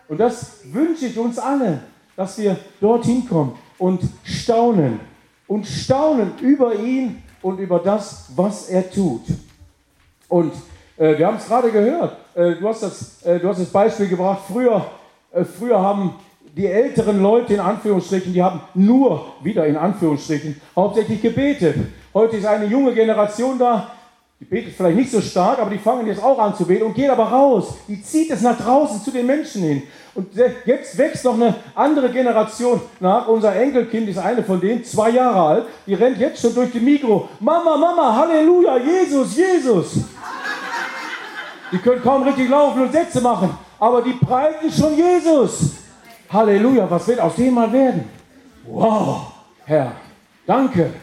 Und 0.07 0.17
das 0.17 0.57
wünsche 0.65 1.05
ich 1.05 1.17
uns 1.17 1.39
alle, 1.39 1.83
dass 2.17 2.37
wir 2.37 2.57
dorthin 2.81 3.27
kommen 3.27 3.57
und 3.77 4.01
staunen 4.23 4.99
und 5.47 5.65
staunen 5.65 6.37
über 6.39 6.75
ihn 6.75 7.23
und 7.41 7.59
über 7.59 7.79
das, 7.79 8.29
was 8.35 8.69
er 8.69 8.89
tut. 8.91 9.23
Und 10.27 10.53
äh, 10.97 11.17
wir 11.17 11.27
haben 11.27 11.37
es 11.37 11.47
gerade 11.47 11.71
gehört, 11.71 12.15
äh, 12.35 12.55
du, 12.55 12.67
hast 12.67 12.83
das, 12.83 13.21
äh, 13.23 13.39
du 13.39 13.47
hast 13.47 13.59
das 13.59 13.69
Beispiel 13.69 14.07
gebracht, 14.07 14.41
früher, 14.47 14.85
äh, 15.31 15.43
früher 15.43 15.79
haben 15.79 16.15
die 16.55 16.67
älteren 16.67 17.21
Leute 17.21 17.53
in 17.53 17.59
Anführungsstrichen, 17.59 18.33
die 18.33 18.43
haben 18.43 18.61
nur, 18.73 19.25
wieder 19.41 19.65
in 19.65 19.77
Anführungsstrichen, 19.77 20.59
hauptsächlich 20.75 21.21
gebetet. 21.21 21.75
Heute 22.13 22.37
ist 22.37 22.45
eine 22.45 22.65
junge 22.65 22.93
Generation 22.93 23.57
da, 23.57 23.91
die 24.41 24.45
betet 24.45 24.73
vielleicht 24.73 24.97
nicht 24.97 25.11
so 25.11 25.21
stark, 25.21 25.59
aber 25.59 25.69
die 25.69 25.77
fangen 25.77 26.07
jetzt 26.07 26.21
auch 26.21 26.39
an 26.39 26.55
zu 26.55 26.65
beten 26.65 26.83
und 26.83 26.95
gehen 26.95 27.11
aber 27.11 27.25
raus. 27.25 27.75
Die 27.87 28.01
zieht 28.01 28.31
es 28.31 28.41
nach 28.41 28.57
draußen 28.57 28.99
zu 29.01 29.11
den 29.11 29.27
Menschen 29.27 29.61
hin. 29.61 29.83
Und 30.15 30.29
jetzt 30.65 30.97
wächst 30.97 31.23
noch 31.23 31.35
eine 31.35 31.55
andere 31.75 32.09
Generation 32.09 32.81
nach. 32.99 33.27
Unser 33.27 33.55
Enkelkind 33.55 34.09
ist 34.09 34.17
eine 34.17 34.43
von 34.43 34.59
denen, 34.59 34.83
zwei 34.83 35.11
Jahre 35.11 35.41
alt. 35.41 35.65
Die 35.85 35.93
rennt 35.93 36.17
jetzt 36.17 36.41
schon 36.41 36.55
durch 36.55 36.71
die 36.71 36.79
Mikro. 36.79 37.29
Mama, 37.39 37.77
Mama, 37.77 38.15
Halleluja, 38.15 38.77
Jesus, 38.77 39.37
Jesus. 39.37 39.99
Die 41.71 41.77
können 41.77 42.01
kaum 42.01 42.23
richtig 42.23 42.49
laufen 42.49 42.81
und 42.81 42.91
Sätze 42.91 43.21
machen, 43.21 43.57
aber 43.79 44.01
die 44.01 44.13
preisen 44.13 44.71
schon 44.71 44.95
Jesus. 44.95 45.77
Halleluja, 46.29 46.89
was 46.89 47.07
wird 47.07 47.19
aus 47.19 47.35
dem 47.35 47.53
mal 47.53 47.71
werden? 47.71 48.09
Wow, 48.65 49.31
Herr, 49.65 49.93
danke. 50.45 50.93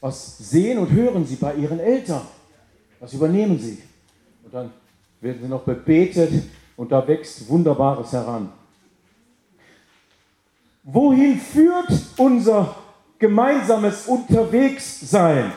Was 0.00 0.38
sehen 0.38 0.78
und 0.78 0.90
hören 0.90 1.24
sie 1.26 1.36
bei 1.36 1.54
ihren 1.54 1.80
Eltern? 1.80 2.22
Was 3.00 3.12
übernehmen 3.14 3.58
sie? 3.58 3.82
Und 4.44 4.52
dann 4.52 4.70
werden 5.20 5.38
sie 5.42 5.48
noch 5.48 5.62
bebetet 5.62 6.44
und 6.76 6.92
da 6.92 7.06
wächst 7.06 7.48
Wunderbares 7.48 8.12
heran. 8.12 8.52
Wohin 10.82 11.38
führt 11.38 11.88
unser 12.18 12.74
gemeinsames 13.18 14.06
Unterwegssein? 14.06 15.52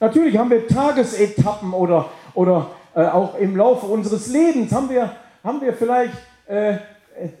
Natürlich 0.00 0.36
haben 0.36 0.50
wir 0.50 0.66
Tagesetappen 0.66 1.72
oder, 1.72 2.10
oder 2.34 2.70
äh, 2.94 3.04
auch 3.06 3.38
im 3.38 3.56
Laufe 3.56 3.86
unseres 3.86 4.28
Lebens 4.28 4.72
haben 4.72 4.90
wir 4.90 5.10
haben 5.44 5.60
wir 5.60 5.74
vielleicht 5.74 6.14
äh, 6.46 6.78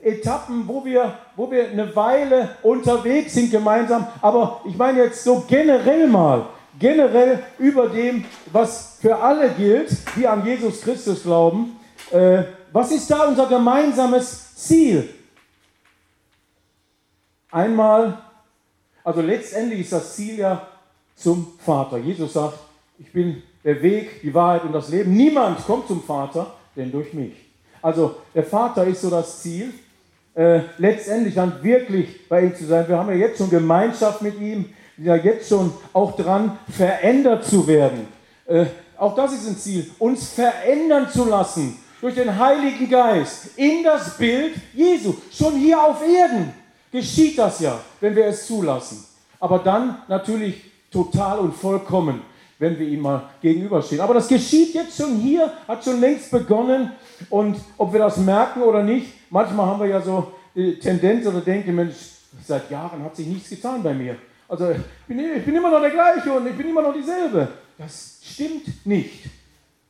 Etappen, 0.02 0.68
wo 0.68 0.84
wir, 0.84 1.18
wo 1.34 1.50
wir 1.50 1.68
eine 1.68 1.96
Weile 1.96 2.50
unterwegs 2.62 3.34
sind 3.34 3.50
gemeinsam. 3.50 4.06
Aber 4.20 4.60
ich 4.66 4.76
meine 4.76 5.02
jetzt 5.02 5.24
so 5.24 5.42
generell 5.48 6.06
mal, 6.06 6.46
generell 6.78 7.42
über 7.58 7.88
dem, 7.88 8.24
was 8.52 8.98
für 9.00 9.16
alle 9.16 9.50
gilt, 9.50 9.90
die 10.16 10.28
an 10.28 10.44
Jesus 10.46 10.82
Christus 10.82 11.22
glauben. 11.22 11.80
Äh, 12.12 12.44
was 12.72 12.92
ist 12.92 13.10
da 13.10 13.24
unser 13.24 13.46
gemeinsames 13.46 14.54
Ziel? 14.54 15.08
Einmal, 17.50 18.18
also 19.02 19.22
letztendlich 19.22 19.80
ist 19.80 19.92
das 19.92 20.14
Ziel 20.14 20.38
ja 20.38 20.66
zum 21.16 21.46
Vater. 21.58 21.98
Jesus 21.98 22.32
sagt, 22.32 22.58
ich 22.98 23.12
bin 23.12 23.42
der 23.64 23.82
Weg, 23.82 24.20
die 24.22 24.32
Wahrheit 24.34 24.64
und 24.64 24.72
das 24.72 24.88
Leben. 24.88 25.16
Niemand 25.16 25.64
kommt 25.66 25.88
zum 25.88 26.02
Vater, 26.02 26.54
denn 26.76 26.92
durch 26.92 27.12
mich. 27.12 27.32
Also 27.80 28.16
der 28.34 28.44
Vater 28.44 28.86
ist 28.86 29.00
so 29.02 29.10
das 29.10 29.42
Ziel, 29.42 29.72
äh, 30.34 30.60
letztendlich 30.78 31.34
dann 31.34 31.62
wirklich 31.62 32.28
bei 32.28 32.44
ihm 32.44 32.56
zu 32.56 32.66
sein. 32.66 32.88
Wir 32.88 32.98
haben 32.98 33.08
ja 33.10 33.16
jetzt 33.16 33.38
schon 33.38 33.50
Gemeinschaft 33.50 34.22
mit 34.22 34.40
ihm, 34.40 34.66
ja 34.96 35.16
jetzt 35.16 35.48
schon 35.48 35.72
auch 35.92 36.16
dran, 36.16 36.58
verändert 36.70 37.44
zu 37.44 37.66
werden. 37.66 38.06
Äh, 38.46 38.66
auch 38.96 39.14
das 39.14 39.32
ist 39.32 39.48
ein 39.48 39.56
Ziel, 39.56 39.90
uns 39.98 40.30
verändern 40.30 41.08
zu 41.10 41.24
lassen 41.24 41.78
durch 42.00 42.14
den 42.14 42.38
Heiligen 42.38 42.88
Geist 42.88 43.56
in 43.56 43.82
das 43.82 44.16
Bild 44.16 44.54
Jesu. 44.72 45.14
Schon 45.32 45.54
hier 45.56 45.82
auf 45.82 46.02
Erden 46.06 46.52
geschieht 46.92 47.38
das 47.38 47.60
ja, 47.60 47.80
wenn 48.00 48.14
wir 48.14 48.26
es 48.26 48.46
zulassen. 48.46 49.04
Aber 49.40 49.58
dann 49.58 50.02
natürlich 50.08 50.62
total 50.94 51.40
und 51.40 51.54
vollkommen 51.54 52.22
wenn 52.58 52.78
wir 52.78 52.86
ihm 52.86 53.00
mal 53.00 53.30
gegenüberstehen. 53.40 54.00
Aber 54.00 54.14
das 54.14 54.28
geschieht 54.28 54.74
jetzt 54.74 54.96
schon 54.96 55.16
hier, 55.16 55.52
hat 55.66 55.84
schon 55.84 56.00
längst 56.00 56.30
begonnen. 56.30 56.92
Und 57.30 57.56
ob 57.76 57.92
wir 57.92 58.00
das 58.00 58.16
merken 58.16 58.62
oder 58.62 58.82
nicht, 58.82 59.08
manchmal 59.30 59.66
haben 59.66 59.80
wir 59.80 59.88
ja 59.88 60.00
so 60.00 60.32
die 60.54 60.78
Tendenz 60.78 61.26
oder 61.26 61.40
denken, 61.40 61.74
Mensch, 61.74 61.94
seit 62.44 62.70
Jahren 62.70 63.02
hat 63.02 63.16
sich 63.16 63.26
nichts 63.26 63.50
getan 63.50 63.82
bei 63.82 63.92
mir. 63.92 64.16
Also 64.48 64.70
ich 64.70 64.78
bin, 65.06 65.18
ich 65.18 65.44
bin 65.44 65.56
immer 65.56 65.70
noch 65.70 65.80
der 65.80 65.90
gleiche 65.90 66.32
und 66.32 66.46
ich 66.46 66.56
bin 66.56 66.68
immer 66.68 66.82
noch 66.82 66.94
dieselbe. 66.94 67.48
Das 67.76 68.20
stimmt 68.22 68.86
nicht. 68.86 69.24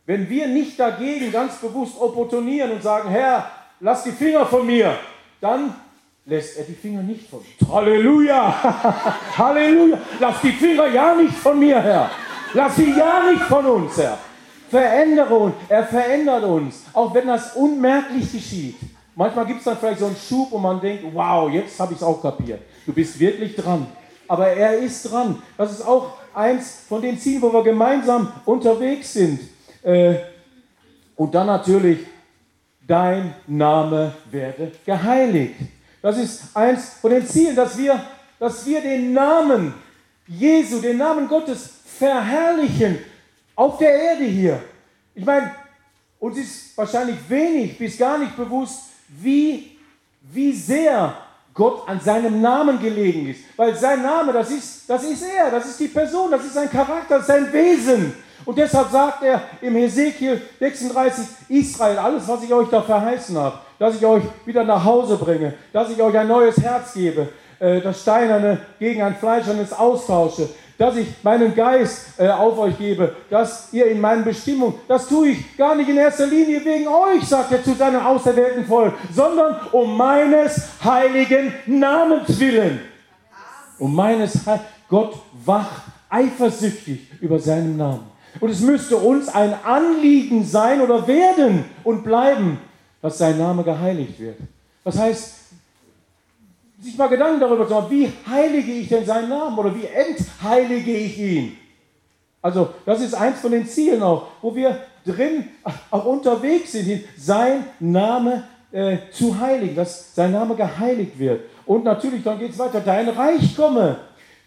Wenn 0.06 0.28
wir 0.28 0.48
nicht 0.48 0.78
dagegen 0.78 1.32
ganz 1.32 1.56
bewusst 1.56 1.98
opportunieren 1.98 2.72
und 2.72 2.82
sagen, 2.82 3.08
Herr, 3.08 3.50
lass 3.80 4.04
die 4.04 4.12
Finger 4.12 4.46
von 4.46 4.66
mir, 4.66 4.96
dann 5.40 5.74
lässt 6.26 6.56
er 6.56 6.64
die 6.64 6.74
Finger 6.74 7.02
nicht 7.02 7.28
von 7.28 7.40
mir. 7.40 7.68
Halleluja! 7.68 8.54
Halleluja! 9.38 9.98
Lass 10.18 10.40
die 10.40 10.52
Finger 10.52 10.86
ja 10.88 11.14
nicht 11.14 11.34
von 11.34 11.58
mir, 11.58 11.80
Herr. 11.80 12.10
Lass 12.54 12.76
sie 12.76 12.90
ja 12.96 13.30
nicht 13.30 13.42
von 13.42 13.64
uns, 13.66 13.96
Herr. 13.98 14.18
Verändere 14.70 15.34
uns. 15.34 15.54
Er 15.68 15.84
verändert 15.84 16.44
uns, 16.44 16.84
auch 16.92 17.14
wenn 17.14 17.26
das 17.26 17.54
unmerklich 17.54 18.32
geschieht. 18.32 18.76
Manchmal 19.14 19.46
gibt 19.46 19.58
es 19.58 19.64
dann 19.64 19.76
vielleicht 19.76 20.00
so 20.00 20.06
einen 20.06 20.16
Schub 20.16 20.50
und 20.52 20.62
man 20.62 20.80
denkt, 20.80 21.04
wow, 21.12 21.50
jetzt 21.50 21.78
habe 21.78 21.92
ich 21.92 21.98
es 21.98 22.02
auch 22.02 22.20
kapiert. 22.20 22.62
Du 22.84 22.92
bist 22.92 23.18
wirklich 23.18 23.54
dran. 23.54 23.86
Aber 24.26 24.48
er 24.48 24.78
ist 24.78 25.10
dran. 25.10 25.40
Das 25.56 25.70
ist 25.70 25.86
auch 25.86 26.14
eins 26.34 26.84
von 26.88 27.02
den 27.02 27.18
Zielen, 27.18 27.42
wo 27.42 27.52
wir 27.52 27.62
gemeinsam 27.62 28.32
unterwegs 28.44 29.12
sind. 29.12 29.40
Äh, 29.82 30.16
und 31.14 31.34
dann 31.34 31.46
natürlich, 31.46 32.00
dein 32.86 33.34
Name 33.46 34.14
werde 34.30 34.72
geheiligt. 34.84 35.54
Das 36.04 36.18
ist 36.18 36.42
eins 36.52 36.96
von 37.00 37.12
den 37.12 37.26
Zielen, 37.26 37.56
dass 37.56 37.78
wir, 37.78 37.98
dass 38.38 38.66
wir 38.66 38.82
den 38.82 39.14
Namen 39.14 39.72
Jesu, 40.26 40.78
den 40.78 40.98
Namen 40.98 41.26
Gottes 41.26 41.70
verherrlichen 41.98 42.98
auf 43.56 43.78
der 43.78 43.90
Erde 43.90 44.24
hier. 44.24 44.62
Ich 45.14 45.24
meine, 45.24 45.50
uns 46.20 46.36
ist 46.36 46.76
wahrscheinlich 46.76 47.16
wenig 47.26 47.78
bis 47.78 47.96
gar 47.96 48.18
nicht 48.18 48.36
bewusst, 48.36 48.80
wie, 49.08 49.78
wie 50.20 50.52
sehr 50.52 51.16
Gott 51.54 51.88
an 51.88 51.98
seinem 51.98 52.38
Namen 52.38 52.78
gelegen 52.78 53.30
ist. 53.30 53.40
Weil 53.56 53.74
sein 53.74 54.02
Name, 54.02 54.30
das 54.34 54.50
ist, 54.50 54.82
das 54.86 55.04
ist 55.04 55.22
er, 55.22 55.52
das 55.52 55.70
ist 55.70 55.80
die 55.80 55.88
Person, 55.88 56.30
das 56.30 56.44
ist 56.44 56.52
sein 56.52 56.68
Charakter, 56.68 57.22
sein 57.22 57.50
Wesen. 57.50 58.12
Und 58.44 58.58
deshalb 58.58 58.90
sagt 58.90 59.22
er 59.22 59.42
im 59.62 59.74
Hesekiel 59.74 60.42
36, 60.60 61.24
Israel, 61.48 61.96
alles, 61.96 62.28
was 62.28 62.42
ich 62.42 62.52
euch 62.52 62.68
da 62.68 62.82
verheißen 62.82 63.38
habe, 63.38 63.63
dass 63.78 63.96
ich 63.96 64.06
euch 64.06 64.22
wieder 64.44 64.64
nach 64.64 64.84
Hause 64.84 65.16
bringe, 65.16 65.54
dass 65.72 65.90
ich 65.90 66.00
euch 66.00 66.16
ein 66.16 66.28
neues 66.28 66.58
Herz 66.58 66.94
gebe, 66.94 67.28
äh, 67.58 67.80
das 67.80 68.02
Steinerne 68.02 68.58
gegen 68.78 69.02
ein 69.02 69.14
Fleischernes 69.16 69.72
austausche, 69.72 70.48
dass 70.76 70.96
ich 70.96 71.06
meinen 71.22 71.54
Geist 71.54 72.18
äh, 72.18 72.28
auf 72.28 72.58
euch 72.58 72.76
gebe, 72.76 73.14
dass 73.30 73.72
ihr 73.72 73.86
in 73.86 74.00
meinen 74.00 74.24
Bestimmungen, 74.24 74.74
das 74.88 75.06
tue 75.06 75.28
ich 75.28 75.56
gar 75.56 75.74
nicht 75.74 75.88
in 75.88 75.96
erster 75.96 76.26
Linie 76.26 76.64
wegen 76.64 76.88
euch, 76.88 77.24
sagt 77.24 77.52
er 77.52 77.62
zu 77.62 77.74
seinem 77.74 78.04
auserwählten 78.04 78.64
Volk, 78.64 78.94
sondern 79.12 79.56
um 79.72 79.96
meines 79.96 80.68
heiligen 80.82 81.52
Namens 81.66 82.38
willen. 82.40 82.80
Um 83.78 83.94
meines 83.94 84.32
He 84.44 84.58
Gott 84.88 85.14
wacht 85.44 85.82
eifersüchtig 86.08 87.08
über 87.20 87.38
seinen 87.38 87.76
Namen. 87.76 88.06
Und 88.40 88.50
es 88.50 88.60
müsste 88.60 88.96
uns 88.96 89.28
ein 89.28 89.54
Anliegen 89.64 90.44
sein 90.44 90.80
oder 90.80 91.06
werden 91.06 91.64
und 91.84 92.02
bleiben, 92.02 92.58
dass 93.04 93.18
sein 93.18 93.36
Name 93.36 93.62
geheiligt 93.62 94.18
wird. 94.18 94.38
Das 94.82 94.98
heißt, 94.98 95.34
sich 96.80 96.96
mal 96.96 97.08
Gedanken 97.08 97.38
darüber 97.38 97.68
zu 97.68 97.74
machen, 97.74 97.90
wie 97.90 98.10
heilige 98.26 98.72
ich 98.72 98.88
denn 98.88 99.04
seinen 99.04 99.28
Namen 99.28 99.58
oder 99.58 99.74
wie 99.74 99.84
entheilige 99.84 100.90
ich 100.90 101.18
ihn? 101.18 101.58
Also 102.40 102.70
das 102.86 103.02
ist 103.02 103.12
eins 103.12 103.40
von 103.40 103.50
den 103.50 103.66
Zielen 103.66 104.02
auch, 104.02 104.28
wo 104.40 104.56
wir 104.56 104.80
drin 105.04 105.50
auch 105.90 106.06
unterwegs 106.06 106.72
sind, 106.72 107.04
sein 107.18 107.66
Name 107.78 108.44
äh, 108.72 108.96
zu 109.12 109.38
heiligen, 109.38 109.76
dass 109.76 110.14
sein 110.14 110.32
Name 110.32 110.54
geheiligt 110.54 111.18
wird. 111.18 111.42
Und 111.66 111.84
natürlich, 111.84 112.24
dann 112.24 112.38
geht 112.38 112.52
es 112.52 112.58
weiter, 112.58 112.80
dein 112.80 113.10
Reich 113.10 113.54
komme, 113.54 113.98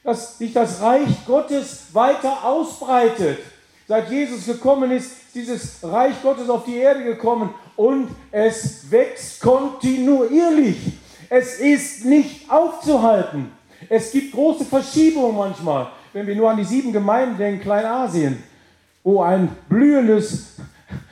dass 0.04 0.40
sich 0.40 0.52
das 0.52 0.82
Reich 0.82 1.28
Gottes 1.28 1.94
weiter 1.94 2.44
ausbreitet. 2.44 3.38
Seit 3.88 4.10
Jesus 4.10 4.48
gekommen 4.48 4.90
ist, 4.90 5.12
ist 5.12 5.17
dieses 5.38 5.80
Reich 5.84 6.16
Gottes 6.24 6.50
auf 6.50 6.66
die 6.66 6.78
Erde 6.78 7.04
gekommen 7.04 7.54
und 7.76 8.10
es 8.32 8.90
wächst 8.90 9.40
kontinuierlich. 9.40 10.78
Es 11.30 11.60
ist 11.60 12.06
nicht 12.06 12.50
aufzuhalten. 12.50 13.52
Es 13.88 14.12
gibt 14.12 14.34
große 14.34 14.66
Verschiebungen 14.66 15.38
manchmal, 15.38 15.88
wenn 16.12 16.26
wir 16.26 16.36
nur 16.36 16.50
an 16.50 16.58
die 16.58 16.64
sieben 16.64 16.92
Gemeinden 16.92 17.38
denken, 17.38 17.62
Kleinasien, 17.62 18.42
wo 19.04 19.22
ein 19.22 19.50
blühendes 19.70 20.56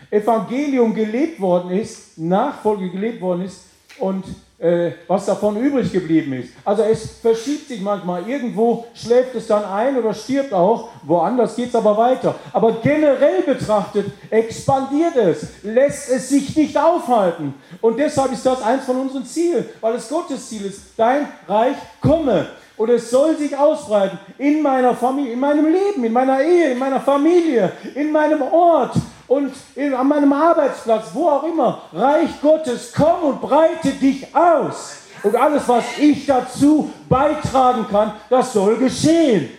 Evangelium 0.10 0.96
gelebt 0.96 1.40
worden 1.40 1.72
ist, 1.72 2.18
Nachfolge 2.18 2.90
gelebt 2.90 3.22
worden 3.22 3.44
ist 3.44 3.66
und 4.00 4.26
äh, 4.66 4.94
was 5.08 5.28
davon 5.28 5.58
übrig 5.58 5.92
geblieben 5.92 6.34
ist. 6.34 6.54
Also 6.66 6.82
es 6.84 7.20
verschiebt 7.22 7.68
sich 7.68 7.82
manchmal. 7.82 8.28
Irgendwo 8.28 8.86
schläft 8.96 9.36
es 9.36 9.46
dann 9.46 9.64
ein 9.64 9.96
oder 9.96 10.12
stirbt 10.12 10.54
auch. 10.54 10.90
Woanders 11.04 11.56
geht 11.56 11.70
es 11.70 11.76
aber 11.76 11.96
weiter. 11.96 12.34
Aber 12.52 12.72
generell 12.82 13.44
betrachtet 13.44 14.08
expandiert 14.32 15.16
es, 15.18 15.48
lässt 15.62 16.10
es 16.10 16.30
sich 16.30 16.56
nicht 16.56 16.76
aufhalten. 16.76 17.54
Und 17.80 18.00
deshalb 18.00 18.32
ist 18.32 18.46
das 18.46 18.64
eins 18.64 18.86
von 18.86 19.02
unseren 19.02 19.26
Zielen, 19.26 19.66
weil 19.82 19.96
es 19.96 20.10
Gottes 20.10 20.50
Ziel 20.50 20.66
ist. 20.66 20.82
Dein 20.98 21.28
Reich 21.48 21.78
komme. 22.02 22.48
Und 22.78 22.90
es 22.90 23.10
soll 23.10 23.38
sich 23.38 23.56
ausbreiten 23.56 24.18
in 24.38 24.62
meiner 24.62 24.96
Familie, 24.96 25.34
in 25.34 25.40
meinem 25.40 25.66
Leben, 25.72 26.04
in 26.04 26.12
meiner 26.12 26.42
Ehe, 26.42 26.72
in 26.72 26.80
meiner 26.80 27.00
Familie, 27.00 27.72
in 27.94 28.12
meinem 28.12 28.42
Ort, 28.42 28.96
und 29.28 29.52
an 29.78 30.08
meinem 30.08 30.34
Arbeitsplatz, 30.34 31.08
wo 31.14 31.30
auch 31.30 31.44
immer, 31.44 31.82
Reich 31.92 32.30
Gottes, 32.42 32.94
komm 32.96 33.24
und 33.24 33.42
breite 33.42 33.92
dich 33.92 34.28
aus. 34.36 34.98
Und 35.24 35.36
alles, 35.36 35.68
was 35.68 35.84
ich 36.00 36.26
dazu 36.26 36.92
beitragen 37.10 37.88
kann, 37.90 38.14
das 38.30 38.54
soll 38.54 38.78
geschehen. 38.78 39.50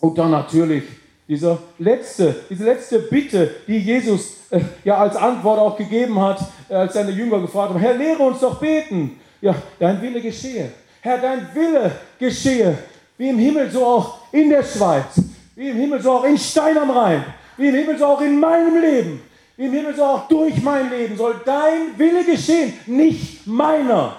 Und 0.00 0.16
dann 0.16 0.30
natürlich 0.30 0.84
dieser 1.28 1.58
letzte, 1.78 2.34
diese 2.48 2.64
letzte 2.64 2.98
Bitte, 3.00 3.50
die 3.66 3.78
Jesus 3.78 4.34
äh, 4.50 4.60
ja 4.84 4.98
als 4.98 5.16
Antwort 5.16 5.58
auch 5.58 5.76
gegeben 5.76 6.20
hat, 6.20 6.40
äh, 6.68 6.74
als 6.74 6.94
seine 6.94 7.10
Jünger 7.10 7.40
gefragt 7.40 7.70
haben, 7.70 7.80
Herr, 7.80 7.94
lehre 7.94 8.22
uns 8.22 8.40
doch 8.40 8.58
beten. 8.60 9.18
Ja, 9.40 9.54
dein 9.78 10.00
Wille 10.00 10.20
geschehe. 10.20 10.70
Herr, 11.00 11.18
dein 11.18 11.54
Wille 11.54 11.90
geschehe, 12.18 12.78
wie 13.18 13.28
im 13.28 13.38
Himmel, 13.38 13.70
so 13.70 13.84
auch 13.84 14.18
in 14.32 14.50
der 14.50 14.62
Schweiz. 14.62 15.20
Wie 15.54 15.68
im 15.68 15.76
Himmel, 15.76 16.02
so 16.02 16.12
auch 16.12 16.24
in 16.24 16.38
Stein 16.38 16.76
am 16.76 16.90
Rhein. 16.90 17.24
Wie 17.56 17.68
im 17.68 17.74
Himmel, 17.74 17.98
so 17.98 18.06
auch 18.06 18.20
in 18.20 18.38
meinem 18.40 18.80
Leben. 18.80 19.22
Wie 19.56 19.66
im 19.66 19.72
Himmel, 19.72 19.94
so 19.94 20.04
auch 20.04 20.28
durch 20.28 20.60
mein 20.62 20.90
Leben 20.90 21.16
soll 21.16 21.40
dein 21.44 21.96
Wille 21.96 22.24
geschehen, 22.24 22.72
nicht 22.86 23.46
meiner. 23.46 24.16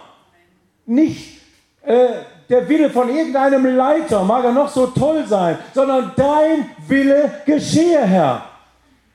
Nicht 0.85 1.41
äh, 1.81 2.07
der 2.47 2.69
Wille 2.69 2.89
von 2.89 3.09
irgendeinem 3.09 3.75
Leiter, 3.75 4.23
mag 4.23 4.43
er 4.45 4.53
noch 4.53 4.69
so 4.69 4.87
toll 4.87 5.25
sein, 5.27 5.57
sondern 5.73 6.13
dein 6.15 6.69
Wille 6.87 7.41
geschehe, 7.45 8.05
Herr. 8.05 8.49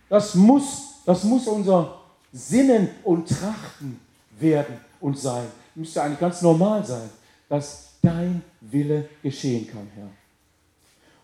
Das 0.08 0.34
muss, 0.34 1.00
das 1.06 1.24
muss 1.24 1.46
unser 1.46 2.00
Sinnen 2.32 2.90
und 3.04 3.28
Trachten 3.28 4.00
werden 4.38 4.78
und 5.00 5.18
sein. 5.18 5.46
Müsste 5.74 6.02
eigentlich 6.02 6.20
ganz 6.20 6.42
normal 6.42 6.84
sein, 6.84 7.08
dass 7.48 7.94
dein 8.02 8.42
Wille 8.60 9.08
geschehen 9.22 9.66
kann, 9.66 9.88
Herr. 9.94 10.08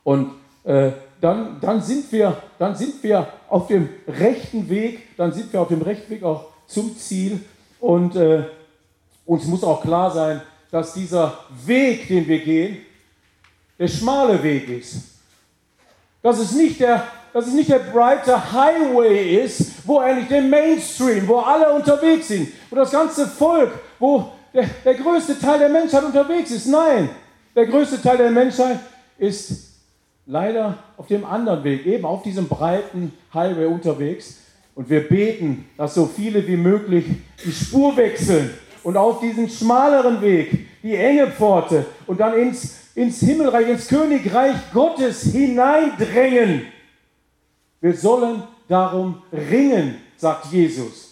Und 0.04 0.32
äh, 0.66 0.90
dann, 1.20 1.58
dann, 1.60 1.80
sind 1.80 2.10
wir, 2.12 2.36
dann 2.58 2.74
sind 2.74 3.02
wir 3.02 3.26
auf 3.48 3.68
dem 3.68 3.88
rechten 4.06 4.68
Weg, 4.68 5.16
dann 5.16 5.32
sind 5.32 5.52
wir 5.52 5.60
auf 5.60 5.68
dem 5.68 5.80
rechten 5.80 6.10
Weg 6.10 6.24
auch 6.24 6.46
zum 6.66 6.96
Ziel. 6.98 7.40
Und 7.80 8.16
äh, 8.16 8.42
uns 9.24 9.44
muss 9.46 9.62
auch 9.62 9.80
klar 9.80 10.10
sein, 10.10 10.42
dass 10.70 10.92
dieser 10.92 11.38
Weg, 11.64 12.08
den 12.08 12.26
wir 12.26 12.40
gehen, 12.40 12.78
der 13.78 13.88
schmale 13.88 14.42
Weg 14.42 14.68
ist. 14.68 14.96
Dass 16.20 16.40
es 16.40 16.52
nicht 16.52 16.80
der, 16.80 17.06
dass 17.32 17.46
es 17.46 17.52
nicht 17.52 17.70
der 17.70 17.78
breite 17.78 18.52
Highway 18.52 19.44
ist, 19.44 19.86
wo 19.86 19.98
eigentlich 20.00 20.28
der 20.28 20.42
Mainstream, 20.42 21.28
wo 21.28 21.38
alle 21.38 21.72
unterwegs 21.72 22.28
sind, 22.28 22.48
wo 22.70 22.76
das 22.76 22.90
ganze 22.90 23.28
Volk, 23.28 23.70
wo 24.00 24.32
der, 24.52 24.68
der 24.84 24.94
größte 24.94 25.38
Teil 25.38 25.60
der 25.60 25.68
Menschheit 25.68 26.02
unterwegs 26.02 26.50
ist. 26.50 26.66
Nein, 26.66 27.08
der 27.54 27.66
größte 27.66 28.02
Teil 28.02 28.16
der 28.16 28.30
Menschheit 28.30 28.80
ist 29.18 29.65
leider 30.26 30.78
auf 30.96 31.06
dem 31.06 31.24
anderen 31.24 31.64
Weg, 31.64 31.86
eben 31.86 32.04
auf 32.04 32.22
diesem 32.22 32.48
breiten 32.48 33.12
Highway 33.32 33.66
unterwegs. 33.66 34.38
Und 34.74 34.90
wir 34.90 35.08
beten, 35.08 35.68
dass 35.76 35.94
so 35.94 36.04
viele 36.06 36.46
wie 36.46 36.56
möglich 36.56 37.06
die 37.44 37.52
Spur 37.52 37.96
wechseln 37.96 38.50
und 38.82 38.96
auf 38.96 39.20
diesen 39.20 39.48
schmaleren 39.48 40.20
Weg, 40.20 40.82
die 40.82 40.94
enge 40.94 41.28
Pforte 41.28 41.86
und 42.06 42.20
dann 42.20 42.34
ins, 42.34 42.90
ins 42.94 43.20
Himmelreich, 43.20 43.68
ins 43.68 43.88
Königreich 43.88 44.56
Gottes 44.72 45.22
hineindrängen. 45.32 46.66
Wir 47.80 47.94
sollen 47.94 48.42
darum 48.68 49.22
ringen, 49.32 49.96
sagt 50.16 50.52
Jesus. 50.52 51.06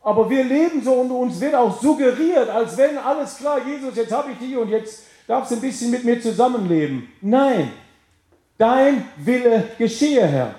Aber 0.00 0.30
wir 0.30 0.44
leben 0.44 0.82
so 0.84 0.92
und 0.92 1.10
uns 1.10 1.40
wird 1.40 1.56
auch 1.56 1.80
suggeriert, 1.80 2.48
als 2.48 2.76
wenn 2.76 2.96
alles 2.96 3.36
klar, 3.38 3.58
Jesus, 3.66 3.96
jetzt 3.96 4.12
habe 4.12 4.30
ich 4.30 4.38
dich 4.38 4.56
und 4.56 4.68
jetzt 4.68 5.02
darfst 5.26 5.50
du 5.50 5.56
ein 5.56 5.60
bisschen 5.60 5.90
mit 5.90 6.04
mir 6.04 6.20
zusammenleben. 6.20 7.08
Nein, 7.20 7.72
Dein 8.58 9.04
Wille 9.16 9.64
geschehe, 9.76 10.26
Herr. 10.26 10.54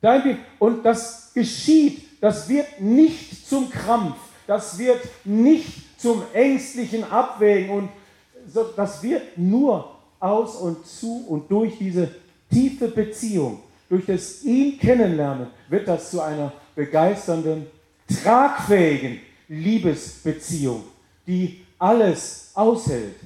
Dein 0.00 0.24
Wille. 0.24 0.38
Und 0.58 0.84
das 0.84 1.32
geschieht, 1.34 2.20
das 2.20 2.48
wird 2.48 2.80
nicht 2.80 3.48
zum 3.48 3.70
Krampf, 3.70 4.16
das 4.46 4.78
wird 4.78 5.00
nicht 5.24 6.00
zum 6.00 6.22
ängstlichen 6.32 7.04
Abwägen 7.04 7.70
und 7.70 7.88
das 8.76 9.02
wird 9.02 9.36
nur 9.36 9.96
aus 10.20 10.56
und 10.56 10.86
zu 10.86 11.24
und 11.28 11.50
durch 11.50 11.78
diese 11.78 12.08
tiefe 12.50 12.88
Beziehung, 12.88 13.60
durch 13.88 14.06
das 14.06 14.42
ihn 14.42 14.78
kennenlernen, 14.78 15.48
wird 15.68 15.86
das 15.86 16.10
zu 16.10 16.20
einer 16.20 16.52
begeisternden, 16.74 17.66
tragfähigen 18.22 19.20
Liebesbeziehung, 19.48 20.84
die 21.26 21.64
alles 21.78 22.50
aushält. 22.54 23.16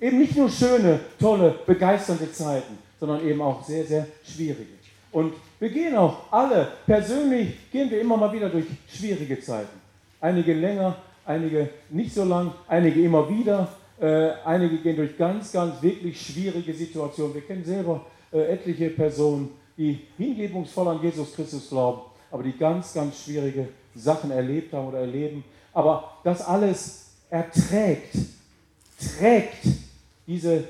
Eben 0.00 0.18
nicht 0.18 0.36
nur 0.36 0.50
schöne, 0.50 1.00
tolle, 1.18 1.58
begeisternde 1.66 2.30
Zeiten, 2.32 2.78
sondern 2.98 3.26
eben 3.26 3.40
auch 3.40 3.64
sehr, 3.64 3.84
sehr 3.84 4.06
schwierige. 4.24 4.76
Und 5.12 5.34
wir 5.58 5.70
gehen 5.70 5.96
auch 5.96 6.30
alle, 6.30 6.68
persönlich 6.84 7.70
gehen 7.70 7.90
wir 7.90 8.00
immer 8.00 8.16
mal 8.16 8.32
wieder 8.32 8.50
durch 8.50 8.66
schwierige 8.86 9.40
Zeiten. 9.40 9.80
Einige 10.20 10.52
länger, 10.52 10.96
einige 11.24 11.70
nicht 11.88 12.12
so 12.12 12.24
lang, 12.24 12.52
einige 12.66 13.02
immer 13.02 13.28
wieder. 13.28 13.68
Äh, 13.98 14.32
einige 14.44 14.76
gehen 14.78 14.96
durch 14.96 15.16
ganz, 15.16 15.52
ganz 15.52 15.80
wirklich 15.80 16.20
schwierige 16.20 16.74
Situationen. 16.74 17.34
Wir 17.34 17.42
kennen 17.42 17.64
selber 17.64 18.04
äh, 18.30 18.52
etliche 18.52 18.90
Personen, 18.90 19.50
die 19.78 20.00
hingebungsvoll 20.18 20.88
an 20.88 21.02
Jesus 21.02 21.34
Christus 21.34 21.70
glauben, 21.70 22.02
aber 22.30 22.42
die 22.42 22.56
ganz, 22.56 22.92
ganz 22.92 23.24
schwierige 23.24 23.68
Sachen 23.94 24.30
erlebt 24.30 24.74
haben 24.74 24.88
oder 24.88 24.98
erleben. 24.98 25.44
Aber 25.72 26.18
das 26.24 26.42
alles 26.42 27.12
erträgt, 27.30 28.16
trägt 28.98 29.64
diese, 30.26 30.64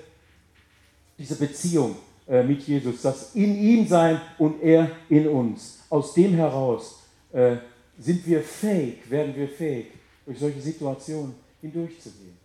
diese 1.18 1.36
Beziehung 1.36 1.96
äh, 2.28 2.42
mit 2.42 2.62
Jesus, 2.62 3.02
das 3.02 3.34
in 3.34 3.56
ihm 3.56 3.86
sein 3.86 4.20
und 4.38 4.60
er 4.62 4.90
in 5.08 5.28
uns. 5.28 5.84
Aus 5.88 6.14
dem 6.14 6.34
heraus 6.34 7.04
äh, 7.32 7.56
sind 7.98 8.26
wir 8.26 8.42
fähig, 8.42 9.08
werden 9.08 9.34
wir 9.36 9.48
fähig, 9.48 9.86
durch 10.24 10.38
solche 10.38 10.60
Situationen 10.60 11.34
hindurchzugehen 11.60 12.36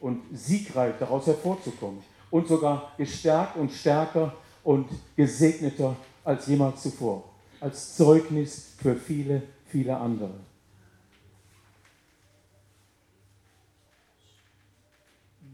und 0.00 0.22
siegreich 0.32 0.94
daraus 0.98 1.26
hervorzukommen 1.26 2.02
und 2.30 2.48
sogar 2.48 2.92
gestärkt 2.96 3.56
und 3.56 3.70
stärker 3.70 4.34
und 4.64 4.88
gesegneter 5.16 5.94
als 6.24 6.46
jemals 6.46 6.82
zuvor, 6.82 7.24
als 7.60 7.94
Zeugnis 7.96 8.74
für 8.78 8.96
viele, 8.96 9.42
viele 9.66 9.96
andere. 9.96 10.34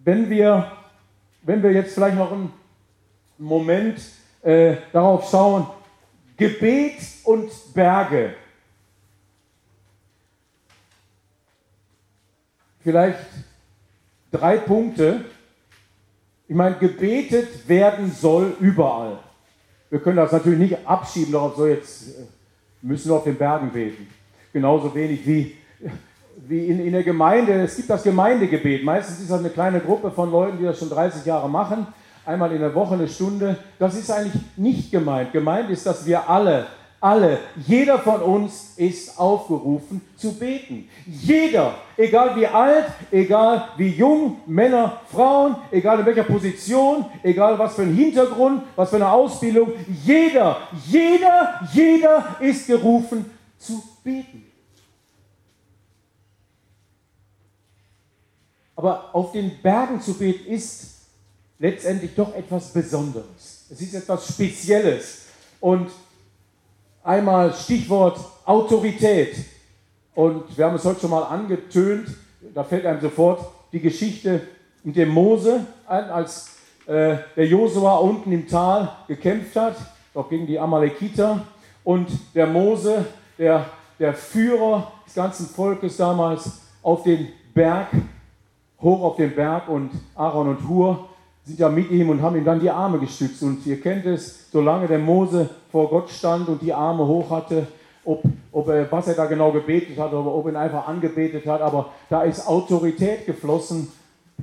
Wenn 0.05 0.31
wir, 0.31 0.73
wenn 1.43 1.63
wir 1.63 1.73
jetzt 1.73 1.95
vielleicht 1.95 2.17
noch 2.17 2.33
ein 2.33 2.53
Moment 3.39 4.01
äh, 4.43 4.77
darauf 4.93 5.29
schauen, 5.31 5.67
Gebet 6.37 6.99
und 7.25 7.51
Berge. 7.75 8.35
Vielleicht 12.81 13.19
drei 14.31 14.57
Punkte. 14.57 15.25
Ich 16.49 16.57
meine, 16.57 16.77
gebetet 16.77 17.69
werden 17.69 18.11
soll 18.11 18.57
überall. 18.61 19.19
Wir 19.89 20.01
können 20.01 20.17
das 20.17 20.33
natürlich 20.33 20.59
nicht 20.59 20.87
abschieben 20.87 21.33
darauf, 21.33 21.57
so 21.57 21.67
jetzt 21.67 22.09
äh, 22.09 22.25
müssen 22.83 23.11
wir 23.11 23.17
auf 23.17 23.25
den 23.25 23.37
Bergen 23.37 23.71
beten. 23.71 24.09
Genauso 24.53 24.95
wenig 24.95 25.25
wie, 25.27 25.57
wie 26.37 26.67
in, 26.67 26.81
in 26.81 26.93
der 26.93 27.05
Gemeinde. 27.05 27.53
Es 27.63 27.77
gibt 27.77 27.89
das 27.89 28.03
Gemeindegebet. 28.03 28.83
Meistens 28.85 29.21
ist 29.21 29.31
das 29.31 29.39
eine 29.39 29.51
kleine 29.51 29.81
Gruppe 29.81 30.11
von 30.11 30.31
Leuten, 30.31 30.59
die 30.59 30.65
das 30.65 30.79
schon 30.79 30.91
30 30.91 31.25
Jahre 31.25 31.49
machen 31.49 31.87
einmal 32.25 32.53
in 32.53 32.61
der 32.61 32.75
Woche 32.75 32.95
eine 32.95 33.09
Stunde, 33.09 33.57
das 33.79 33.95
ist 33.97 34.11
eigentlich 34.11 34.43
nicht 34.57 34.91
gemeint. 34.91 35.33
Gemeint 35.33 35.71
ist, 35.71 35.87
dass 35.87 36.07
wir 36.07 36.29
alle 36.29 36.67
alle, 37.03 37.41
jeder 37.67 37.99
von 37.99 38.23
uns 38.23 38.75
ist 38.77 39.19
aufgerufen 39.19 40.01
zu 40.17 40.39
beten. 40.39 40.89
Jeder, 41.05 41.75
egal 41.97 42.37
wie 42.37 42.47
alt, 42.47 42.87
egal 43.11 43.71
wie 43.77 43.89
jung, 43.89 44.37
Männer, 44.47 45.01
Frauen, 45.11 45.57
egal 45.73 45.99
in 45.99 46.07
welcher 46.07 46.23
Position, 46.23 47.05
egal 47.25 47.59
was 47.59 47.75
für 47.75 47.83
ein 47.83 47.95
Hintergrund, 47.95 48.63
was 48.77 48.91
für 48.91 48.97
eine 48.97 49.11
Ausbildung, 49.11 49.73
jeder, 50.05 50.59
jeder, 50.87 51.61
jeder 51.73 52.37
ist 52.39 52.69
gerufen 52.69 53.29
zu 53.59 53.83
beten. 54.05 54.47
Aber 58.77 59.13
auf 59.13 59.33
den 59.33 59.61
Bergen 59.61 60.01
zu 60.01 60.15
beten 60.15 60.49
ist 60.53 60.92
letztendlich 61.63 62.15
doch 62.17 62.35
etwas 62.35 62.73
Besonderes. 62.73 63.67
Es 63.71 63.81
ist 63.81 63.95
etwas 63.95 64.29
Spezielles. 64.29 65.23
Und 65.61 65.89
Einmal 67.05 67.53
Stichwort 67.53 68.21
Autorität. 68.45 69.35
Und 70.15 70.57
wir 70.57 70.67
haben 70.67 70.77
es 70.77 70.85
heute 70.85 71.01
schon 71.01 71.11
mal 71.11 71.25
angetönt, 71.25 72.09
da 72.55 72.63
fällt 72.63 72.87
einem 72.87 73.01
sofort 73.01 73.45
die 73.73 73.81
Geschichte 73.81 74.41
mit 74.85 74.95
dem 74.95 75.09
Mose 75.09 75.67
ein, 75.89 76.05
als 76.11 76.51
äh, 76.87 77.17
der 77.37 77.47
Josua 77.47 77.97
unten 77.97 78.31
im 78.31 78.47
Tal 78.47 78.89
gekämpft 79.09 79.57
hat, 79.57 79.77
doch 80.15 80.29
gegen 80.29 80.47
die 80.47 80.61
Amalekiter. 80.61 81.45
Und 81.83 82.09
der 82.35 82.47
Mose, 82.47 83.05
der, 83.37 83.67
der 83.99 84.15
Führer 84.15 84.93
des 85.05 85.15
ganzen 85.15 85.47
Volkes 85.47 85.97
damals, 85.97 86.61
auf 86.83 87.03
den 87.03 87.29
Berg, 87.53 87.89
hoch 88.81 89.03
auf 89.03 89.17
den 89.17 89.35
Berg 89.35 89.69
und 89.69 89.91
Aaron 90.15 90.51
und 90.51 90.69
Hur 90.69 91.09
sind 91.45 91.59
ja 91.59 91.69
mit 91.69 91.91
ihm 91.91 92.11
und 92.11 92.23
haben 92.23 92.37
ihm 92.37 92.45
dann 92.45 92.61
die 92.61 92.71
Arme 92.71 92.99
gestützt. 92.99 93.43
Und 93.43 93.67
ihr 93.67 93.81
kennt 93.81 94.07
es, 94.07 94.51
solange 94.51 94.87
der 94.87 94.99
Mose 94.99 95.49
vor 95.71 95.89
Gott 95.89 96.11
stand 96.11 96.49
und 96.49 96.63
die 96.63 96.73
Arme 96.73 97.07
hoch 97.07 97.31
hatte, 97.31 97.67
ob, 98.05 98.23
ob 98.51 98.69
er, 98.69 98.91
was 98.91 99.09
er 99.09 99.15
da 99.15 99.27
genau 99.27 99.53
gebetet 99.53 99.99
hat 99.99 100.13
oder 100.13 100.33
ob 100.33 100.47
er 100.47 100.53
ihn 100.53 100.57
einfach 100.57 100.87
angebetet 100.87 101.47
hat, 101.47 101.61
aber 101.61 101.91
da 102.09 102.23
ist 102.23 102.47
Autorität 102.47 103.27
geflossen, 103.27 103.89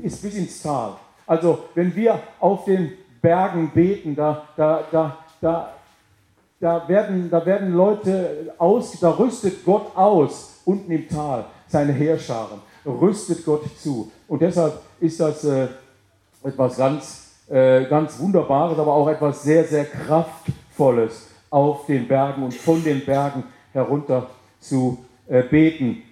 ist 0.01 0.21
bis 0.21 0.35
ins 0.35 0.61
Tal. 0.61 0.93
Also 1.27 1.59
wenn 1.75 1.95
wir 1.95 2.19
auf 2.39 2.65
den 2.65 2.93
Bergen 3.21 3.71
beten, 3.73 4.15
da, 4.15 4.43
da, 4.55 4.83
da, 4.91 5.17
da, 5.41 5.73
da, 6.59 6.87
werden, 6.87 7.29
da 7.29 7.45
werden 7.45 7.73
Leute 7.73 8.53
aus, 8.57 8.97
da 8.99 9.11
rüstet 9.11 9.65
Gott 9.65 9.95
aus, 9.95 10.61
unten 10.65 10.91
im 10.91 11.07
Tal, 11.07 11.45
seine 11.67 11.93
Heerscharen, 11.93 12.59
rüstet 12.85 13.45
Gott 13.45 13.63
zu. 13.77 14.11
Und 14.27 14.41
deshalb 14.41 14.81
ist 14.99 15.19
das 15.19 15.43
äh, 15.43 15.67
etwas 16.43 16.77
ganz, 16.77 17.31
äh, 17.49 17.85
ganz 17.85 18.19
Wunderbares, 18.19 18.77
aber 18.77 18.93
auch 18.93 19.07
etwas 19.07 19.43
sehr, 19.43 19.63
sehr 19.63 19.85
Kraftvolles 19.85 21.29
auf 21.49 21.85
den 21.85 22.07
Bergen 22.07 22.43
und 22.43 22.53
von 22.53 22.83
den 22.83 23.03
Bergen 23.03 23.43
herunter 23.73 24.27
zu 24.59 25.03
äh, 25.27 25.43
beten. 25.43 26.03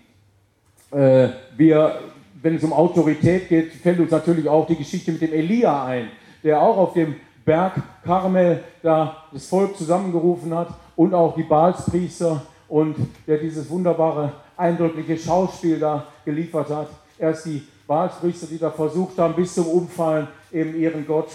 Äh, 0.92 1.30
wir, 1.56 2.00
wenn 2.42 2.56
es 2.56 2.63
um 2.63 2.74
Autorität 2.74 3.50
geht, 3.50 3.74
fällt 3.74 4.00
uns 4.00 4.12
natürlich 4.12 4.48
auch 4.48 4.66
die 4.68 4.76
Geschichte 4.76 5.12
mit 5.12 5.22
dem 5.22 5.34
Elia 5.34 5.86
ein, 5.86 6.10
der 6.44 6.62
auch 6.62 6.78
auf 6.78 6.94
dem 6.94 7.16
Berg 7.46 7.82
Karmel 8.04 8.63
da 8.82 9.24
das 9.32 9.48
Volk 9.48 9.78
zusammengerufen 9.78 10.54
hat 10.54 10.70
und 10.96 11.13
auch 11.13 11.36
die 11.36 11.44
Baalspriester 11.44 12.42
und 12.68 12.96
der 13.26 13.38
dieses 13.38 13.70
wunderbare, 13.70 14.34
eindrückliche 14.58 15.18
Schauspiel 15.18 15.80
da 15.80 16.06
geliefert 16.26 16.70
hat. 16.70 16.90
Erst 17.18 17.46
die 17.46 17.63
Baalspriester, 17.88 18.47
die 18.47 18.60
da 18.60 18.69
versucht 18.69 19.17
haben, 19.17 19.36
bis 19.36 19.56
zum 19.56 19.67
Umfallen 19.67 20.28
eben 20.52 20.76
ihren 20.80 21.08
Gott, 21.08 21.30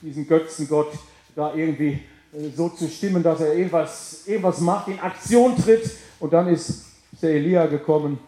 diesen 0.00 0.26
Götzengott, 0.26 0.92
da 1.36 1.54
irgendwie 1.54 2.00
äh, 2.32 2.48
so 2.54 2.68
zu 2.70 2.88
stimmen, 2.88 3.22
dass 3.22 3.40
er 3.40 3.54
irgendwas, 3.54 4.26
irgendwas 4.26 4.60
macht, 4.60 4.88
in 4.88 4.98
Aktion 4.98 5.56
tritt. 5.56 5.90
Und 6.18 6.32
dann 6.32 6.48
ist 6.48 6.86
der 7.20 7.30
Elia 7.30 7.66
gekommen, 7.66 8.18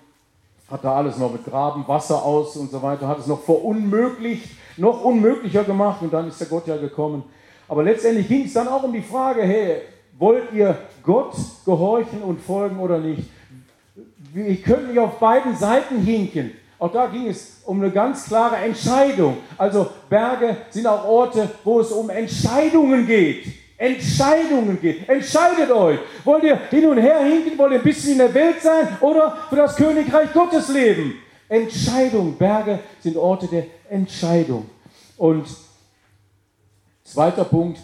hat 0.70 0.84
da 0.84 0.94
alles 0.94 1.16
noch 1.16 1.32
mit 1.32 1.44
Graben, 1.44 1.86
Wasser 1.86 2.22
aus 2.22 2.56
und 2.56 2.70
so 2.70 2.82
weiter, 2.82 3.08
hat 3.08 3.18
es 3.18 3.26
noch 3.26 3.42
verunmöglicht, 3.42 4.50
noch 4.76 5.04
unmöglicher 5.04 5.64
gemacht 5.64 6.02
und 6.02 6.12
dann 6.12 6.28
ist 6.28 6.40
der 6.40 6.48
Gott 6.48 6.66
ja 6.66 6.76
gekommen. 6.76 7.22
Aber 7.68 7.82
letztendlich 7.82 8.28
ging 8.28 8.44
es 8.44 8.52
dann 8.52 8.68
auch 8.68 8.82
um 8.82 8.92
die 8.92 9.02
Frage, 9.02 9.42
hey, 9.42 9.82
wollt 10.18 10.52
ihr 10.52 10.76
Gott 11.02 11.34
gehorchen 11.64 12.22
und 12.22 12.40
folgen 12.40 12.78
oder 12.78 12.98
nicht? 12.98 13.28
Wir 14.32 14.56
können 14.56 14.88
nicht 14.88 14.98
auf 14.98 15.18
beiden 15.18 15.56
Seiten 15.56 16.00
hinken. 16.00 16.52
Auch 16.84 16.92
da 16.92 17.06
ging 17.06 17.28
es 17.28 17.62
um 17.64 17.80
eine 17.80 17.90
ganz 17.90 18.26
klare 18.26 18.56
Entscheidung. 18.56 19.38
Also 19.56 19.88
Berge 20.10 20.54
sind 20.68 20.86
auch 20.86 21.02
Orte, 21.06 21.48
wo 21.64 21.80
es 21.80 21.90
um 21.90 22.10
Entscheidungen 22.10 23.06
geht. 23.06 23.54
Entscheidungen 23.78 24.78
geht. 24.78 25.08
Entscheidet 25.08 25.70
euch. 25.70 25.98
Wollt 26.24 26.44
ihr 26.44 26.56
hin 26.68 26.84
und 26.84 26.98
her 26.98 27.24
hinken? 27.24 27.56
Wollt 27.56 27.72
ihr 27.72 27.78
ein 27.78 27.84
bisschen 27.84 28.12
in 28.12 28.18
der 28.18 28.34
Welt 28.34 28.60
sein 28.60 28.98
oder 29.00 29.34
für 29.48 29.56
das 29.56 29.76
Königreich 29.76 30.30
Gottes 30.34 30.68
leben? 30.68 31.14
Entscheidung. 31.48 32.36
Berge 32.36 32.80
sind 33.00 33.16
Orte 33.16 33.46
der 33.46 33.64
Entscheidung. 33.88 34.68
Und 35.16 35.46
zweiter 37.02 37.44
Punkt, 37.46 37.78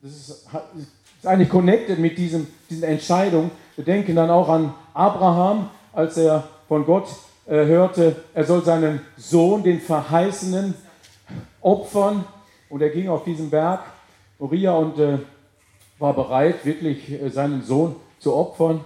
das 0.00 0.12
ist, 0.12 0.30
ist 0.30 1.26
eigentlich 1.26 1.50
connected 1.50 1.98
mit 1.98 2.16
diesem, 2.16 2.46
diesen 2.70 2.84
Entscheidungen. 2.84 3.50
Wir 3.76 3.84
denken 3.84 4.16
dann 4.16 4.30
auch 4.30 4.48
an 4.48 4.72
Abraham, 4.94 5.68
als 5.92 6.16
er 6.16 6.48
von 6.70 6.86
Gott 6.86 7.08
äh, 7.48 7.64
hörte, 7.66 8.14
er 8.32 8.44
soll 8.44 8.62
seinen 8.64 9.00
Sohn, 9.16 9.64
den 9.64 9.80
Verheißenen, 9.80 10.72
opfern. 11.60 12.24
Und 12.68 12.80
er 12.80 12.90
ging 12.90 13.08
auf 13.08 13.24
diesen 13.24 13.50
Berg, 13.50 13.80
Uriah, 14.38 14.74
und 14.74 14.96
äh, 15.00 15.18
war 15.98 16.14
bereit, 16.14 16.64
wirklich 16.64 17.10
äh, 17.10 17.28
seinen 17.28 17.64
Sohn 17.64 17.96
zu 18.20 18.36
opfern. 18.36 18.84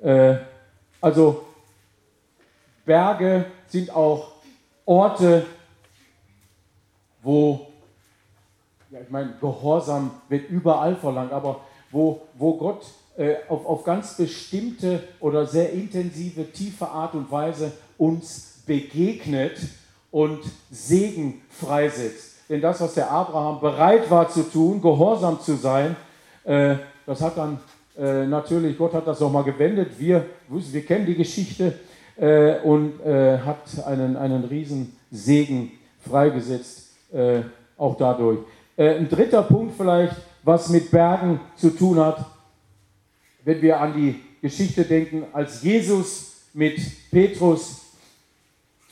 Äh, 0.00 0.36
also 0.98 1.44
Berge 2.86 3.44
sind 3.66 3.94
auch 3.94 4.32
Orte, 4.86 5.44
wo, 7.22 7.66
ja, 8.90 9.00
ich 9.02 9.10
meine, 9.10 9.34
Gehorsam 9.38 10.10
wird 10.30 10.48
überall 10.48 10.96
verlangt, 10.96 11.32
aber 11.32 11.60
wo, 11.90 12.22
wo 12.32 12.56
Gott 12.56 12.86
äh, 13.16 13.36
auf, 13.48 13.64
auf 13.66 13.84
ganz 13.84 14.16
bestimmte 14.16 15.02
oder 15.20 15.46
sehr 15.46 15.72
intensive, 15.72 16.52
tiefe 16.52 16.88
Art 16.88 17.14
und 17.14 17.30
Weise 17.30 17.72
uns 17.98 18.62
begegnet 18.66 19.56
und 20.10 20.40
Segen 20.70 21.40
freisetzt. 21.48 22.34
Denn 22.48 22.60
das, 22.60 22.80
was 22.80 22.94
der 22.94 23.10
Abraham 23.10 23.60
bereit 23.60 24.10
war 24.10 24.28
zu 24.28 24.42
tun, 24.42 24.80
gehorsam 24.80 25.40
zu 25.40 25.56
sein, 25.56 25.96
äh, 26.44 26.76
das 27.06 27.20
hat 27.20 27.36
dann 27.38 27.58
äh, 27.98 28.26
natürlich, 28.26 28.76
Gott 28.76 28.92
hat 28.92 29.06
das 29.06 29.20
nochmal 29.20 29.44
gewendet. 29.44 29.92
Wir, 29.98 30.26
wir 30.48 30.84
kennen 30.84 31.06
die 31.06 31.14
Geschichte 31.14 31.72
äh, 32.16 32.58
und 32.60 33.00
äh, 33.04 33.38
hat 33.38 33.62
einen, 33.86 34.16
einen 34.16 34.44
riesen 34.44 34.96
Segen 35.10 35.72
freigesetzt, 36.08 36.90
äh, 37.12 37.40
auch 37.78 37.96
dadurch. 37.96 38.40
Äh, 38.76 38.96
ein 38.96 39.08
dritter 39.08 39.42
Punkt 39.42 39.74
vielleicht, 39.76 40.16
was 40.42 40.68
mit 40.68 40.90
Bergen 40.90 41.40
zu 41.56 41.70
tun 41.70 41.98
hat, 41.98 42.24
wenn 43.46 43.62
wir 43.62 43.80
an 43.80 43.94
die 43.94 44.20
Geschichte 44.42 44.84
denken, 44.84 45.24
als 45.32 45.62
Jesus 45.62 46.48
mit 46.52 46.80
Petrus 47.12 47.80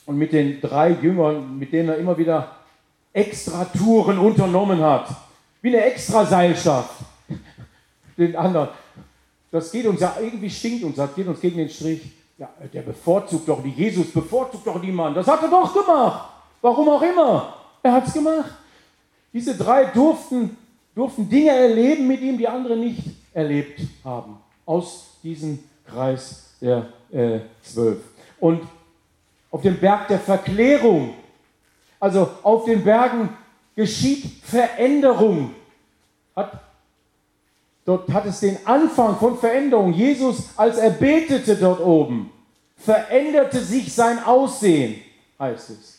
und 0.06 0.16
mit 0.16 0.32
den 0.32 0.60
drei 0.60 0.90
Jüngern, 0.90 1.58
mit 1.58 1.72
denen 1.72 1.88
er 1.88 1.98
immer 1.98 2.16
wieder 2.16 2.52
Extratouren 3.12 4.16
unternommen 4.16 4.80
hat, 4.80 5.08
wie 5.60 5.70
eine 5.70 5.84
Extraseilschaft, 5.84 7.00
den 8.16 8.36
anderen. 8.36 8.68
Das 9.50 9.72
geht 9.72 9.86
uns 9.86 10.00
ja, 10.00 10.16
irgendwie 10.20 10.50
stinkt 10.50 10.84
uns, 10.84 10.96
das 10.96 11.12
geht 11.16 11.26
uns 11.26 11.40
gegen 11.40 11.56
den 11.56 11.68
Strich. 11.68 12.02
Ja, 12.38 12.48
der 12.72 12.82
bevorzugt 12.82 13.48
doch 13.48 13.60
die, 13.60 13.70
Jesus 13.70 14.12
bevorzugt 14.12 14.64
doch 14.64 14.80
niemanden. 14.80 15.16
Das 15.16 15.26
hat 15.26 15.42
er 15.42 15.48
doch 15.48 15.74
gemacht. 15.74 16.30
Warum 16.62 16.88
auch 16.88 17.02
immer. 17.02 17.56
Er 17.82 17.92
hat 17.92 18.06
es 18.06 18.12
gemacht. 18.12 18.52
Diese 19.32 19.56
drei 19.56 19.86
durften, 19.86 20.56
durften 20.94 21.28
Dinge 21.28 21.50
erleben 21.50 22.06
mit 22.06 22.20
ihm, 22.20 22.38
die 22.38 22.46
andere 22.46 22.76
nicht 22.76 23.02
erlebt 23.32 23.80
haben 24.04 24.43
aus 24.66 25.18
diesem 25.22 25.58
Kreis 25.86 26.54
der 26.60 26.88
äh, 27.12 27.40
zwölf. 27.62 27.98
Und 28.40 28.62
auf 29.50 29.62
dem 29.62 29.78
Berg 29.78 30.08
der 30.08 30.18
Verklärung, 30.18 31.14
also 32.00 32.28
auf 32.42 32.64
den 32.64 32.82
Bergen 32.82 33.28
geschieht 33.76 34.42
Veränderung. 34.42 35.54
Hat, 36.34 36.60
dort 37.84 38.10
hat 38.12 38.26
es 38.26 38.40
den 38.40 38.58
Anfang 38.64 39.16
von 39.16 39.38
Veränderung. 39.38 39.92
Jesus, 39.92 40.48
als 40.56 40.78
er 40.78 40.90
betete 40.90 41.56
dort 41.56 41.80
oben, 41.80 42.30
veränderte 42.76 43.60
sich 43.60 43.92
sein 43.92 44.22
Aussehen, 44.24 45.00
heißt 45.38 45.70
es. 45.70 45.98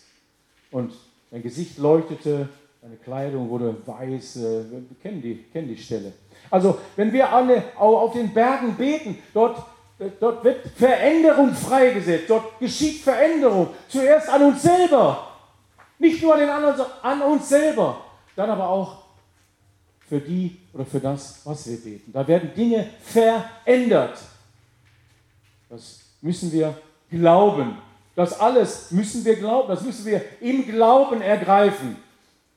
Und 0.71 0.93
sein 1.31 1.41
Gesicht 1.41 1.77
leuchtete, 1.77 2.49
seine 2.81 2.97
Kleidung 2.97 3.49
wurde 3.49 3.75
weiß. 3.85 4.35
Äh, 4.37 4.41
wir 4.71 4.83
kennen 5.01 5.21
die, 5.21 5.43
kennen 5.51 5.69
die 5.69 5.77
Stelle. 5.77 6.13
Also 6.55 6.79
wenn 6.95 7.11
wir 7.11 7.29
alle 7.33 7.63
auf 7.75 8.13
den 8.13 8.33
Bergen 8.33 8.75
beten, 8.75 9.17
dort, 9.33 9.61
dort 10.21 10.41
wird 10.45 10.65
Veränderung 10.77 11.53
freigesetzt, 11.53 12.29
dort 12.29 12.57
geschieht 12.61 13.03
Veränderung. 13.03 13.71
Zuerst 13.89 14.29
an 14.29 14.41
uns 14.41 14.61
selber, 14.61 15.27
nicht 15.99 16.23
nur 16.23 16.33
an 16.33 16.39
den 16.39 16.49
anderen, 16.49 16.77
sondern 16.77 16.95
an 17.03 17.21
uns 17.23 17.49
selber. 17.49 17.97
Dann 18.37 18.49
aber 18.49 18.69
auch 18.69 18.99
für 20.07 20.21
die 20.21 20.57
oder 20.73 20.85
für 20.85 21.01
das, 21.01 21.41
was 21.43 21.67
wir 21.67 21.75
beten. 21.75 22.13
Da 22.13 22.25
werden 22.25 22.53
Dinge 22.55 22.89
verändert. 23.03 24.17
Das 25.69 25.99
müssen 26.21 26.53
wir 26.53 26.73
glauben. 27.11 27.77
Das 28.15 28.39
alles 28.39 28.91
müssen 28.91 29.25
wir 29.25 29.35
glauben, 29.35 29.67
das 29.67 29.81
müssen 29.81 30.05
wir 30.05 30.21
im 30.39 30.65
Glauben 30.65 31.21
ergreifen. 31.21 31.97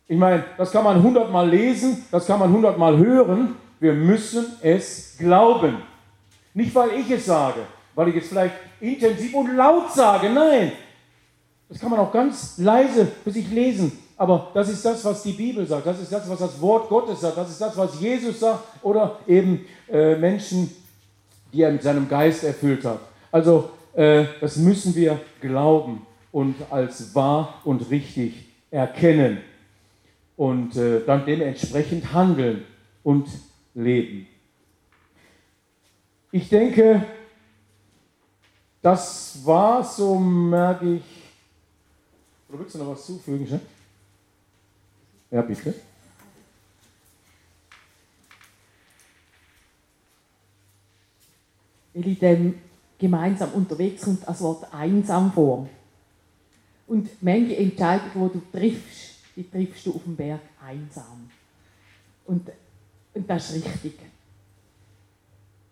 Ich 0.07 0.17
meine, 0.17 0.45
das 0.57 0.71
kann 0.71 0.85
man 0.85 1.03
hundertmal 1.03 1.49
lesen, 1.49 2.05
das 2.13 2.27
kann 2.27 2.39
man 2.39 2.53
hundertmal 2.53 2.97
hören. 2.97 3.57
Wir 3.81 3.93
müssen 3.93 4.47
es 4.63 5.17
glauben. 5.19 5.79
Nicht, 6.55 6.75
weil 6.75 6.91
ich 7.01 7.11
es 7.11 7.27
sage, 7.27 7.61
weil 7.95 8.09
ich 8.09 8.17
es 8.17 8.29
vielleicht 8.29 8.55
intensiv 8.81 9.35
und 9.35 9.57
laut 9.57 9.93
sage. 9.93 10.31
Nein, 10.31 10.73
das 11.69 11.79
kann 11.79 11.91
man 11.91 12.01
auch 12.01 12.13
ganz 12.13 12.59
leise 12.59 13.07
für 13.23 13.31
sich 13.31 13.51
lesen. 13.51 13.93
Aber 14.17 14.51
das 14.53 14.69
ist 14.69 14.85
das, 14.85 15.05
was 15.05 15.23
die 15.23 15.33
Bibel 15.33 15.65
sagt. 15.65 15.87
Das 15.87 16.01
ist 16.01 16.13
das, 16.13 16.29
was 16.29 16.41
das 16.41 16.61
Wort 16.61 16.89
Gottes 16.89 17.21
sagt. 17.21 17.37
Das 17.37 17.51
ist 17.51 17.61
das, 17.61 17.77
was 17.77 18.01
Jesus 18.01 18.41
sagt. 18.41 18.65
Oder 18.83 19.19
eben 19.29 19.65
äh, 19.89 20.17
Menschen, 20.17 20.75
die 21.53 21.63
er 21.63 21.71
mit 21.71 21.83
seinem 21.83 22.09
Geist 22.09 22.43
erfüllt 22.43 22.85
hat. 22.85 22.99
Also, 23.31 23.71
äh, 23.95 24.25
das 24.41 24.57
müssen 24.57 24.95
wir 24.97 25.21
glauben 25.41 26.05
und 26.33 26.57
als 26.71 27.15
wahr 27.15 27.61
und 27.65 27.89
richtig 27.91 28.47
erkennen. 28.71 29.39
Und 30.37 30.77
äh, 30.77 31.01
dann 31.07 31.25
dementsprechend 31.25 32.13
handeln 32.13 32.65
und 33.05 33.29
leben. 33.79 34.27
Ich 36.31 36.49
denke, 36.49 37.07
das 38.83 39.45
war, 39.45 39.83
so 39.83 40.19
merke 40.19 40.97
ich. 40.97 41.05
Oder 42.49 42.59
willst 42.61 42.75
du 42.75 42.79
noch 42.79 42.91
was 42.91 43.07
zufügen? 43.07 43.61
Ja, 45.31 45.43
bitte. 45.43 45.75
Weil 51.95 52.07
in 52.07 52.19
dem 52.19 52.55
gemeinsam 52.99 53.53
unterwegs 53.53 54.03
kommt 54.03 54.27
das 54.27 54.41
Wort 54.41 54.73
einsam 54.73 55.33
vor. 55.33 55.69
Und 56.87 57.11
manche 57.23 57.57
Entscheidungen, 57.57 58.33
die 58.33 58.39
du 58.39 58.59
triffst, 58.59 59.17
die 59.37 59.49
triffst 59.49 59.87
du 59.87 59.95
auf 59.95 60.03
dem 60.05 60.17
Berg 60.17 60.41
einsam. 60.65 61.31
Und, 62.25 62.51
und 63.19 63.29
das 63.29 63.51
ist 63.51 63.65
richtig. 63.65 63.99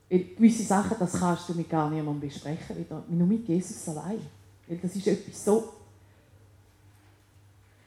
Weil 0.08 0.24
gewisse 0.36 0.62
Sachen, 0.62 0.96
das 0.98 1.12
kannst 1.12 1.48
du 1.48 1.54
mit 1.54 1.68
gar 1.68 1.90
niemandem 1.90 2.28
besprechen, 2.28 2.78
wieder, 2.78 3.02
nur 3.08 3.26
mit 3.26 3.48
Jesus 3.48 3.88
allein. 3.88 4.20
Weil 4.68 4.78
das 4.78 4.94
ist 4.94 5.06
etwas 5.06 5.44
so 5.44 5.72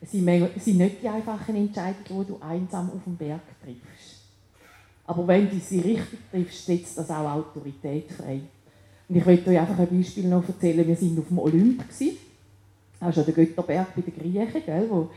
es 0.01 0.11
sind, 0.11 0.77
nicht 0.77 1.03
die 1.03 1.09
einfachen 1.09 1.55
Entscheidungen, 1.55 2.25
die 2.25 2.31
du 2.31 2.39
einsam 2.41 2.89
auf 2.89 3.03
dem 3.03 3.17
Berg 3.17 3.41
triffst. 3.61 4.19
Aber 5.05 5.27
wenn 5.27 5.49
du 5.49 5.59
sie 5.59 5.79
richtig 5.79 6.19
triffst, 6.31 6.65
setzt 6.65 6.97
das 6.97 7.09
auch 7.09 7.29
Autorität 7.29 8.09
frei. 8.11 8.41
Und 9.07 9.15
ich 9.15 9.25
möchte 9.25 9.49
euch 9.49 9.59
einfach 9.59 9.79
ein 9.79 9.89
Beispiel 9.89 10.27
noch 10.27 10.47
erzählen. 10.47 10.87
Wir 10.87 11.01
waren 11.01 11.19
auf 11.19 11.27
dem 11.27 11.39
Olymp. 11.39 11.83
Das 11.87 11.99
ist 11.99 12.17
ja 13.01 13.23
der 13.23 13.33
Götterberg 13.33 13.95
bei 13.95 14.01
den 14.01 14.15
Griechen, 14.15 14.63
gell, 14.65 14.87
wo 14.89 15.09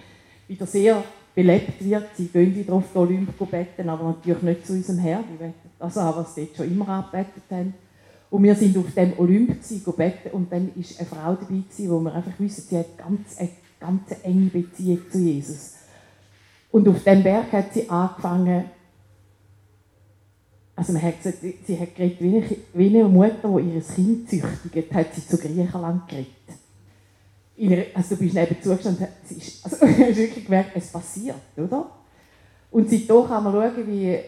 wieder 0.48 0.66
sehr 0.66 1.04
belebt 1.34 1.84
wird. 1.84 2.04
Sie 2.16 2.26
gehen 2.26 2.54
wieder 2.54 2.74
auf 2.74 2.92
den 2.92 3.02
Olymp 3.02 3.50
beten, 3.50 3.88
aber 3.88 4.04
natürlich 4.04 4.42
nicht 4.42 4.66
zu 4.66 4.72
unserem 4.74 4.98
Herrn. 4.98 5.24
Die 5.32 5.36
beten 5.36 5.70
das 5.78 5.96
an, 5.96 6.14
was 6.16 6.34
sie 6.34 6.46
dort 6.46 6.56
schon 6.56 6.72
immer 6.72 6.88
angebetet 6.88 7.42
haben. 7.50 7.74
Und 8.30 8.42
wir 8.42 8.54
sind 8.54 8.76
auf 8.78 8.94
dem 8.94 9.18
Olymp 9.18 9.60
beten 9.96 10.30
und 10.32 10.50
dann 10.52 10.68
war 10.68 10.84
eine 10.98 11.08
Frau 11.08 11.34
dabei, 11.34 11.90
wo 11.90 12.00
wir 12.00 12.14
einfach 12.14 12.38
wissen, 12.38 12.64
sie 12.68 12.78
hat 12.78 12.96
ganz 12.96 13.38
eine 13.38 13.50
ganz 13.78 14.02
enge 14.22 14.46
Beziehung 14.46 15.00
zu 15.10 15.18
Jesus. 15.18 15.74
Und 16.70 16.88
auf 16.88 17.02
dem 17.02 17.22
Berg 17.22 17.52
hat 17.52 17.74
sie 17.74 17.88
angefangen, 17.90 18.64
also 20.74 20.92
man 20.94 21.02
hat 21.02 21.22
gesagt, 21.22 21.44
sie 21.66 21.78
hat 21.78 21.94
geredet, 21.94 22.58
wie 22.72 22.98
eine, 22.98 23.08
Mutter, 23.08 23.60
die 23.60 23.74
ihr 23.74 23.82
Kind 23.82 24.30
züchtigt, 24.30 24.94
hat 24.94 25.14
sie 25.14 25.26
zu 25.26 25.36
Griechenland 25.36 26.08
geredet. 26.08 26.32
Also 27.94 28.14
du 28.14 28.22
bist 28.22 28.34
neben 28.34 28.62
zugestanden, 28.62 29.08
ist, 29.30 29.64
also 29.64 29.76
du 29.80 29.86
hast 29.86 30.16
wirklich 30.16 30.44
gemerkt, 30.44 30.72
es 30.74 30.88
passiert, 30.88 31.36
oder? 31.56 31.90
Und 32.70 32.88
seitdem 32.88 33.26
kann 33.26 33.44
man 33.44 33.52
schauen, 33.52 33.86
wie 33.86 34.18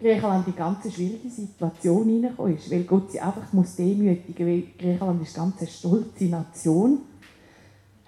Griechenland 0.00 0.46
in 0.46 0.54
eine 0.54 0.58
ganz 0.58 0.94
schwierige 0.94 1.28
Situation 1.28 2.08
hineingekommen 2.08 2.56
ist, 2.56 2.70
weil 2.70 2.84
Gott 2.84 3.12
sie 3.12 3.20
einfach 3.20 3.52
muss 3.52 3.76
demütigen, 3.76 4.46
weil 4.46 4.62
Griechenland 4.78 5.22
ist 5.22 5.38
eine 5.38 5.52
ganz 5.52 5.70
stolze 5.70 6.24
Nation 6.24 7.00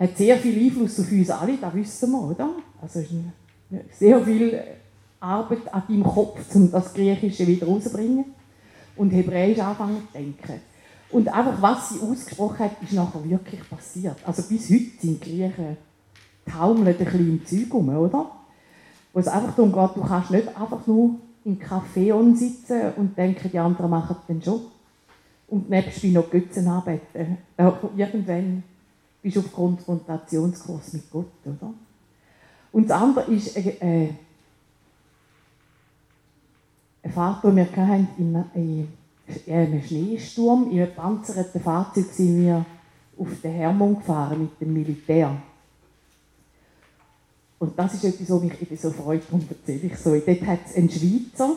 hat 0.03 0.17
sehr 0.17 0.37
viel 0.37 0.65
Einfluss 0.65 0.99
auf 0.99 1.13
uns 1.13 1.31
alle, 1.31 1.57
das 1.59 1.75
wissen 1.75 2.11
wir, 2.11 2.31
oder? 2.31 2.51
Also 2.81 2.99
es 2.99 3.11
ist 3.11 3.99
sehr 3.99 4.21
viel 4.21 4.61
Arbeit 5.21 5.73
an 5.73 5.83
deinem 5.89 6.03
Kopf, 6.03 6.55
um 6.55 6.71
das 6.71 6.93
Griechische 6.93 7.47
wieder 7.47 7.67
rauszubringen 7.67 8.25
und 8.97 9.11
Hebräisch 9.11 9.61
anfangen 9.61 10.03
zu 10.09 10.19
denken. 10.19 10.61
Und 11.13 11.29
einfach, 11.29 11.61
was 11.61 11.91
sie 11.91 12.01
ausgesprochen 12.01 12.59
hat, 12.61 12.83
ist 12.83 12.95
nachher 12.95 13.23
wirklich 13.29 13.69
passiert. 13.69 14.17
Also 14.27 14.43
bis 14.43 14.71
heute 14.71 14.91
sind 15.01 15.25
die 15.25 15.31
Griechen 15.31 15.77
taumeln 16.47 16.89
ein 16.89 16.97
bisschen 16.97 17.29
im 17.29 17.47
Zeug 17.47 17.75
rum, 17.75 17.89
oder? 17.91 18.31
Wo 19.13 19.21
es 19.21 19.29
einfach 19.29 19.55
darum 19.55 19.73
geht, 19.73 19.97
du 19.97 20.09
kannst 20.09 20.31
nicht 20.31 20.49
einfach 20.49 20.87
nur 20.87 21.17
im 21.45 21.59
Café 21.59 22.35
sitzen 22.35 22.93
und 22.97 23.17
denken, 23.17 23.51
die 23.51 23.59
anderen 23.59 23.91
machen 23.91 24.17
den 24.29 24.41
Job. 24.41 24.63
Und 25.49 25.69
nebst 25.69 26.03
noch 26.05 26.31
Götzen 26.31 26.67
anbeten. 26.67 27.37
Irgendwann 27.95 28.63
bist 29.21 29.37
auf 29.37 29.53
Konfrontationskurs 29.53 30.95
mit 30.95 31.11
Gott, 31.11 31.27
oder? 31.45 31.75
Und 32.73 32.89
das 32.89 33.03
andere 33.03 33.31
ist 33.31 33.55
äh, 33.55 33.77
äh, 33.81 34.09
ein 37.03 37.13
Fahrt, 37.13 37.45
den 37.45 37.57
wir 37.57 37.65
hatten, 37.65 38.09
in, 38.17 38.45
in 38.55 38.89
einem 39.49 39.83
Schneesturm. 39.83 40.71
In 40.71 40.81
einem 40.81 40.95
panzerten 40.95 41.61
Fahrzeug 41.61 42.07
sind 42.13 42.45
wir 42.45 42.65
auf 43.17 43.29
den 43.43 43.53
Hermon 43.53 43.97
gefahren 43.97 44.41
mit 44.43 44.61
dem 44.61 44.73
Militär. 44.73 45.37
Und 47.59 47.79
das 47.79 47.95
ist 47.95 48.05
etwas, 48.05 48.29
was 48.29 48.43
mich 48.43 48.61
eben 48.61 48.77
so 48.77 48.91
freut, 48.91 49.23
darum 49.29 49.47
erzähle 49.49 49.87
ich 49.87 49.97
so. 49.97 50.11
Dort 50.11 50.47
hat 50.47 50.59
es 50.67 50.77
einen 50.77 50.91
Schweizer, 50.91 51.57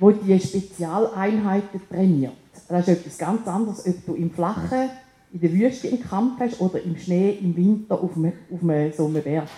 der 0.00 0.12
diese 0.12 0.46
Spezialeinheiten 0.46 1.80
trainiert. 1.88 2.32
Das 2.68 2.86
ist 2.86 2.98
etwas 2.98 3.18
ganz 3.18 3.46
anderes, 3.48 3.84
ob 3.86 4.06
du 4.06 4.14
im 4.14 4.30
Flachen 4.30 4.90
in 5.32 5.40
der 5.40 5.52
Wüste 5.52 5.88
im 5.88 6.00
Kampf 6.00 6.38
hast 6.40 6.60
oder 6.60 6.80
im 6.82 6.96
Schnee 6.96 7.38
im 7.40 7.56
Winter 7.56 8.00
auf 8.00 8.16
einem, 8.16 8.32
auf 8.52 8.62
einem, 8.62 8.92
so 8.92 9.06
einem 9.06 9.22
Berg. 9.22 9.48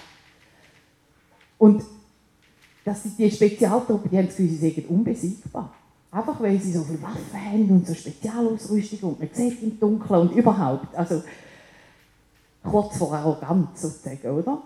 Und 1.58 1.84
das 2.84 3.02
sind 3.02 3.18
die 3.18 3.30
Spezialtruppen, 3.30 4.10
die 4.10 4.18
haben 4.18 4.26
das 4.26 4.36
Gefühl, 4.36 4.58
sie 4.58 4.70
sind 4.70 4.88
unbesiegbar. 4.88 5.72
Einfach 6.12 6.38
weil 6.42 6.60
sie 6.60 6.72
so 6.72 6.84
viele 6.84 7.00
Waffen 7.00 7.32
haben 7.32 7.70
und 7.70 7.86
so 7.86 7.94
Spezialausrüstung 7.94 9.12
und 9.12 9.20
man 9.20 9.30
sieht 9.32 9.62
im 9.62 9.80
Dunkeln 9.80 10.20
und 10.20 10.32
überhaupt. 10.32 10.94
Also 10.94 11.22
kurz 12.62 12.98
vor 12.98 13.14
Arroganz 13.14 13.80
sozusagen, 13.80 14.28
oder? 14.30 14.60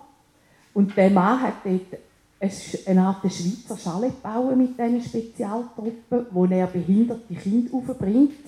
Und 0.75 0.97
der 0.97 1.09
Mann 1.09 1.41
hat 1.41 1.55
dort 1.65 2.01
eine 2.87 3.01
Art 3.01 3.33
Schweizer 3.33 3.79
Schale 3.79 4.09
gebaut 4.09 4.57
mit 4.57 4.77
diesen 4.77 5.01
Spezialtruppen, 5.01 6.27
wo 6.33 6.47
er 6.47 6.67
behinderte 6.67 7.35
Kinder 7.35 7.75
aufbringt 7.75 8.45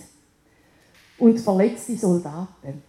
und 1.19 1.39
verletzte 1.39 1.97
Soldaten, 1.97 2.83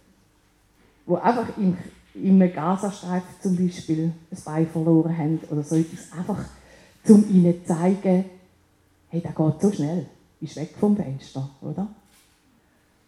die 1.06 1.14
einfach 1.14 1.56
im, 1.56 1.78
im 2.14 2.52
Gazastreifen 2.52 3.28
zum 3.40 3.56
Beispiel 3.56 4.12
ein 4.30 4.42
Bein 4.44 4.66
verloren 4.66 5.16
haben 5.16 5.40
oder 5.50 5.62
so 5.62 5.76
etwas, 5.76 6.12
einfach 6.18 6.44
um 7.08 7.24
ihnen 7.30 7.64
zu 7.64 7.74
zeigen, 7.74 8.24
hey, 9.10 9.20
das 9.20 9.34
geht 9.34 9.60
so 9.60 9.72
schnell, 9.72 10.06
ist 10.40 10.56
weg 10.56 10.74
vom 10.78 10.96
Fenster, 10.96 11.50
oder? 11.60 11.88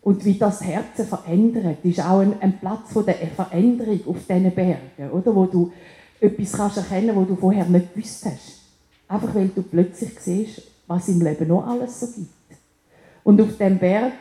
Und 0.03 0.25
wie 0.25 0.37
das 0.37 0.61
Herzen 0.61 1.07
verändert, 1.07 1.85
ist 1.85 2.01
auch 2.01 2.21
ein, 2.21 2.41
ein 2.41 2.59
Platz 2.59 2.93
von 2.93 3.07
der 3.07 3.15
Veränderung 3.15 4.01
auf 4.07 4.17
diesen 4.29 4.53
Bergen, 4.53 5.11
oder? 5.13 5.35
Wo 5.35 5.47
du 5.47 5.73
etwas 6.21 6.53
kannst 6.53 6.77
erkennen, 6.77 7.17
was 7.17 7.29
du 7.29 7.37
vorher 7.37 7.65
nicht 7.67 7.95
gewusst 7.95 8.25
hast. 8.27 8.61
Einfach 9.09 9.35
weil 9.35 9.49
du 9.49 9.63
plötzlich 9.63 10.19
siehst, 10.19 10.63
was 10.87 11.09
im 11.09 11.21
Leben 11.21 11.49
noch 11.49 11.67
alles 11.67 12.01
so 12.01 12.07
gibt. 12.07 12.29
Und 13.25 13.41
auf 13.41 13.57
dem 13.57 13.79
Berg 13.79 14.15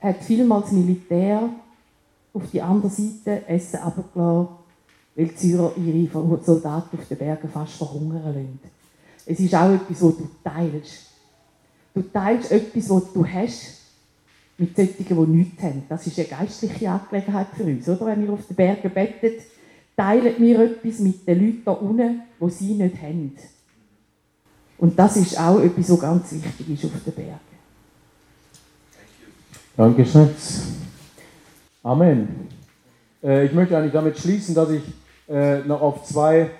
hat 0.00 0.22
vielmals 0.22 0.72
Militär 0.72 1.48
auf 2.34 2.42
die 2.52 2.60
andere 2.60 2.90
Seite 2.90 3.48
Essen 3.48 3.80
abgelassen, 3.80 4.48
weil 5.16 5.26
die 5.28 5.36
Syrer 5.36 5.72
ihre 5.76 6.42
Soldaten 6.42 6.98
auf 6.98 7.08
den 7.08 7.18
Bergen 7.18 7.48
fast 7.48 7.72
verhungern 7.72 8.22
lassen. 8.24 8.77
Es 9.30 9.38
ist 9.40 9.54
auch 9.54 9.70
etwas, 9.74 10.02
was 10.02 10.16
du 10.16 10.30
teilst. 10.42 11.06
Du 11.92 12.00
teilst 12.00 12.50
etwas, 12.50 12.88
was 12.88 13.12
du 13.12 13.26
hast, 13.26 13.78
mit 14.56 14.74
solchen, 14.74 15.04
die 15.06 15.14
nichts 15.14 15.62
haben. 15.62 15.82
Das 15.86 16.06
ist 16.06 16.18
eine 16.18 16.28
geistliche 16.28 16.90
Angelegenheit 16.90 17.48
für 17.54 17.64
uns, 17.64 17.86
oder? 17.88 18.06
Wenn 18.06 18.24
wir 18.24 18.32
auf 18.32 18.46
den 18.46 18.56
Bergen 18.56 18.90
bettet, 18.90 19.42
teilen 19.94 20.34
wir 20.38 20.60
etwas 20.60 21.00
mit 21.00 21.28
den 21.28 21.46
Leuten 21.46 21.62
da 21.62 21.72
unten, 21.72 22.22
die 22.40 22.50
sie 22.50 22.74
nicht 22.74 23.02
haben. 23.02 23.36
Und 24.78 24.98
das 24.98 25.16
ist 25.18 25.38
auch 25.38 25.60
etwas, 25.60 25.90
was 25.90 26.00
ganz 26.00 26.32
wichtig 26.32 26.70
ist 26.70 26.84
auf 26.86 27.02
den 27.04 27.12
Bergen. 27.12 27.40
Danke, 29.76 30.06
Schatz. 30.06 30.68
Amen. 31.82 32.48
Äh, 33.22 33.44
ich 33.44 33.52
möchte 33.52 33.76
eigentlich 33.76 33.92
damit 33.92 34.18
schließen, 34.18 34.54
dass 34.54 34.70
ich 34.70 34.82
äh, 35.28 35.58
noch 35.60 35.82
auf 35.82 36.04
zwei 36.04 36.50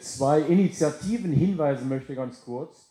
zwei 0.00 0.40
Initiativen 0.40 1.32
hinweisen 1.32 1.88
möchte, 1.88 2.14
ganz 2.14 2.42
kurz. 2.44 2.89